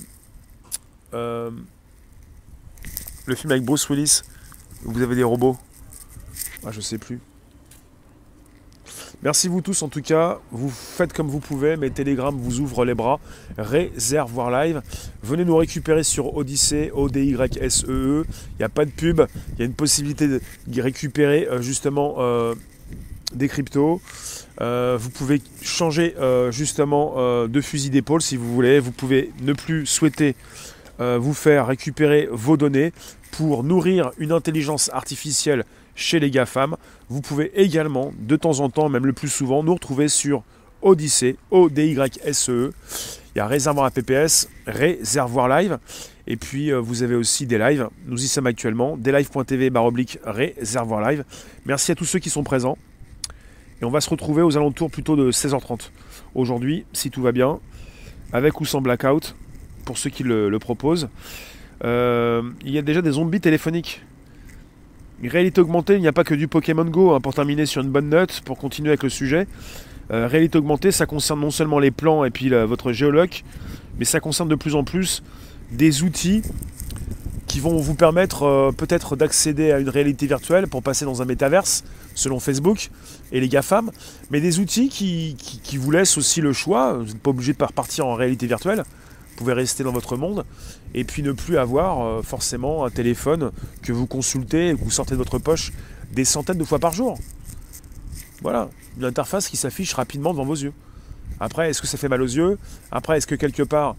film 3.35 3.51
avec 3.51 3.63
Bruce 3.63 3.89
Willis 3.89 4.21
vous 4.83 5.01
avez 5.01 5.15
des 5.15 5.23
robots? 5.23 5.57
Ah, 6.65 6.71
Je 6.71 6.81
sais 6.81 6.97
plus. 6.97 7.19
Merci 9.23 9.47
vous 9.47 9.61
tous 9.61 9.83
en 9.83 9.89
tout 9.89 10.01
cas. 10.01 10.39
Vous 10.51 10.69
faites 10.69 11.13
comme 11.13 11.27
vous 11.27 11.39
pouvez. 11.39 11.77
Mes 11.77 11.91
Telegram 11.91 12.35
vous 12.35 12.59
ouvrent 12.59 12.83
les 12.83 12.95
bras. 12.95 13.19
Réservoir 13.59 14.49
live. 14.49 14.81
Venez 15.21 15.45
nous 15.45 15.55
récupérer 15.55 16.03
sur 16.03 16.35
Odyssey, 16.35 16.89
O-D-Y-S-E-E. 16.91 17.91
E. 17.91 18.25
Il 18.53 18.57
n'y 18.57 18.65
a 18.65 18.69
pas 18.69 18.85
de 18.85 18.89
pub. 18.89 19.21
Il 19.53 19.59
y 19.59 19.61
a 19.61 19.65
une 19.65 19.75
possibilité 19.75 20.27
de 20.27 20.81
récupérer 20.81 21.47
euh, 21.47 21.61
justement 21.61 22.15
euh, 22.17 22.55
des 23.33 23.47
cryptos. 23.47 24.01
Euh, 24.59 24.97
vous 24.99 25.09
pouvez 25.09 25.41
changer 25.61 26.15
justement 26.51 27.47
de 27.47 27.61
fusil 27.61 27.89
d'épaule 27.89 28.21
si 28.21 28.37
vous 28.37 28.53
voulez. 28.53 28.79
Vous 28.79 28.91
pouvez 28.91 29.31
ne 29.41 29.53
plus 29.53 29.85
souhaiter 29.85 30.35
vous 30.99 31.33
faire 31.33 31.67
récupérer 31.67 32.27
vos 32.31 32.57
données 32.57 32.93
pour 33.31 33.63
nourrir 33.63 34.11
une 34.17 34.31
intelligence 34.31 34.89
artificielle 34.93 35.63
chez 35.95 36.19
les 36.19 36.29
GAFAM. 36.29 36.75
Vous 37.09 37.21
pouvez 37.21 37.51
également, 37.59 38.13
de 38.19 38.35
temps 38.35 38.59
en 38.59 38.69
temps, 38.69 38.89
même 38.89 39.05
le 39.05 39.13
plus 39.13 39.29
souvent, 39.29 39.63
nous 39.63 39.73
retrouver 39.73 40.07
sur 40.09 40.43
Odyssey, 40.81 41.37
O-D-Y-S-E. 41.49 42.71
Il 43.33 43.37
y 43.37 43.41
a 43.41 43.47
réservoir 43.47 43.85
APPS, 43.85 44.49
réservoir 44.67 45.47
live. 45.47 45.79
Et 46.27 46.35
puis 46.35 46.71
vous 46.71 47.03
avez 47.03 47.15
aussi 47.15 47.45
des 47.45 47.57
lives. 47.57 47.89
Nous 48.05 48.23
y 48.23 48.27
sommes 48.27 48.47
actuellement. 48.47 48.97
Deslive.tv 48.97 49.69
barre 49.69 49.85
oblique 49.85 50.19
réservoir 50.23 51.01
live. 51.09 51.23
Merci 51.65 51.91
à 51.91 51.95
tous 51.95 52.05
ceux 52.05 52.19
qui 52.19 52.29
sont 52.29 52.43
présents. 52.43 52.77
Et 53.81 53.85
on 53.85 53.89
va 53.89 54.01
se 54.01 54.09
retrouver 54.09 54.41
aux 54.41 54.57
alentours 54.57 54.91
plutôt 54.91 55.15
de 55.15 55.31
16h30. 55.31 55.89
Aujourd'hui, 56.35 56.85
si 56.93 57.09
tout 57.09 57.21
va 57.21 57.31
bien, 57.31 57.59
avec 58.33 58.61
ou 58.61 58.65
sans 58.65 58.81
blackout, 58.81 59.35
pour 59.85 59.97
ceux 59.97 60.09
qui 60.09 60.23
le, 60.23 60.55
proposent. 60.59 61.09
il 61.83 62.71
y 62.71 62.77
a 62.77 62.81
déjà 62.81 63.01
des 63.01 63.11
zombies 63.11 63.41
téléphoniques 63.41 64.01
Réalité 65.29 65.61
augmentée, 65.61 65.95
il 65.95 66.01
n'y 66.01 66.07
a 66.07 66.13
pas 66.13 66.23
que 66.23 66.33
du 66.33 66.47
Pokémon 66.47 66.85
Go, 66.85 67.13
hein, 67.13 67.19
pour 67.19 67.33
terminer 67.33 67.67
sur 67.67 67.83
une 67.83 67.89
bonne 67.89 68.09
note, 68.09 68.41
pour 68.43 68.57
continuer 68.57 68.89
avec 68.89 69.03
le 69.03 69.09
sujet. 69.09 69.47
Euh, 70.11 70.27
réalité 70.27 70.57
augmentée, 70.57 70.91
ça 70.91 71.05
concerne 71.05 71.39
non 71.39 71.51
seulement 71.51 71.77
les 71.77 71.91
plans 71.91 72.25
et 72.25 72.31
puis 72.31 72.49
votre 72.49 72.91
géoloc, 72.91 73.43
mais 73.99 74.05
ça 74.05 74.19
concerne 74.19 74.49
de 74.49 74.55
plus 74.55 74.73
en 74.73 74.83
plus 74.83 75.21
des 75.71 76.01
outils 76.01 76.41
qui 77.45 77.59
vont 77.59 77.77
vous 77.77 77.93
permettre 77.93 78.43
euh, 78.43 78.71
peut-être 78.71 79.15
d'accéder 79.15 79.71
à 79.71 79.79
une 79.79 79.89
réalité 79.89 80.25
virtuelle 80.25 80.67
pour 80.67 80.81
passer 80.81 81.05
dans 81.05 81.21
un 81.21 81.25
métaverse, 81.25 81.83
selon 82.15 82.39
Facebook 82.39 82.89
et 83.31 83.39
les 83.39 83.49
GAFAM, 83.49 83.91
mais 84.29 84.41
des 84.41 84.59
outils 84.59 84.89
qui, 84.89 85.77
vous 85.77 85.91
laissent 85.91 86.17
aussi 86.17 86.41
le 86.41 86.53
choix, 86.53 86.93
vous 86.93 87.05
n'êtes 87.05 87.19
pas 87.19 87.29
obligé 87.29 87.53
de 87.53 87.57
partir 87.57 88.07
en 88.07 88.15
réalité 88.15 88.47
virtuelle, 88.47 88.83
vous 89.31 89.37
pouvez 89.37 89.53
rester 89.53 89.83
dans 89.83 89.91
votre 89.91 90.17
monde 90.17 90.45
et 90.93 91.03
puis 91.03 91.23
ne 91.23 91.31
plus 91.31 91.57
avoir 91.57 92.05
euh, 92.05 92.21
forcément 92.21 92.85
un 92.85 92.89
téléphone 92.89 93.51
que 93.81 93.93
vous 93.93 94.05
consultez 94.05 94.69
et 94.69 94.75
que 94.75 94.83
vous 94.83 94.91
sortez 94.91 95.13
de 95.13 95.17
votre 95.17 95.39
poche 95.39 95.71
des 96.11 96.25
centaines 96.25 96.57
de 96.57 96.63
fois 96.63 96.79
par 96.79 96.91
jour. 96.91 97.17
Voilà, 98.41 98.69
une 98.97 99.05
interface 99.05 99.47
qui 99.47 99.57
s'affiche 99.57 99.93
rapidement 99.93 100.31
devant 100.31 100.45
vos 100.45 100.55
yeux. 100.55 100.73
Après, 101.39 101.69
est-ce 101.69 101.81
que 101.81 101.87
ça 101.87 101.97
fait 101.97 102.09
mal 102.09 102.21
aux 102.21 102.27
yeux? 102.27 102.57
Après, 102.91 103.17
est-ce 103.17 103.27
que 103.27 103.35
quelque 103.35 103.63
part, 103.63 103.95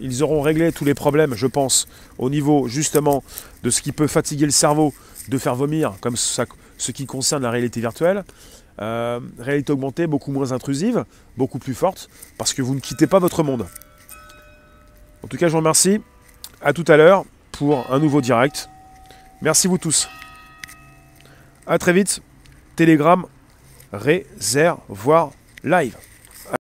ils 0.00 0.22
auront 0.22 0.42
réglé 0.42 0.72
tous 0.72 0.84
les 0.84 0.94
problèmes, 0.94 1.34
je 1.34 1.46
pense, 1.46 1.86
au 2.18 2.28
niveau 2.28 2.68
justement 2.68 3.22
de 3.62 3.70
ce 3.70 3.80
qui 3.80 3.92
peut 3.92 4.06
fatiguer 4.06 4.46
le 4.46 4.52
cerveau, 4.52 4.92
de 5.28 5.38
faire 5.38 5.54
vomir, 5.54 5.94
comme 6.00 6.16
ce 6.78 6.92
qui 6.92 7.06
concerne 7.06 7.42
la 7.42 7.50
réalité 7.50 7.80
virtuelle 7.80 8.24
euh, 8.80 9.20
Réalité 9.38 9.72
augmentée, 9.72 10.06
beaucoup 10.06 10.32
moins 10.32 10.52
intrusive, 10.52 11.04
beaucoup 11.36 11.58
plus 11.58 11.74
forte, 11.74 12.08
parce 12.38 12.52
que 12.52 12.62
vous 12.62 12.74
ne 12.74 12.80
quittez 12.80 13.06
pas 13.06 13.18
votre 13.18 13.42
monde. 13.42 13.66
En 15.22 15.28
tout 15.28 15.36
cas, 15.36 15.46
je 15.46 15.52
vous 15.52 15.58
remercie. 15.58 16.00
À 16.62 16.72
tout 16.72 16.84
à 16.88 16.96
l'heure 16.96 17.24
pour 17.52 17.90
un 17.92 17.98
nouveau 17.98 18.20
direct. 18.20 18.68
Merci 19.42 19.66
vous 19.66 19.78
tous. 19.78 20.08
A 21.66 21.78
très 21.78 21.92
vite. 21.92 22.20
Telegram 22.76 23.26
réservoir 23.92 25.30
live. 25.64 25.96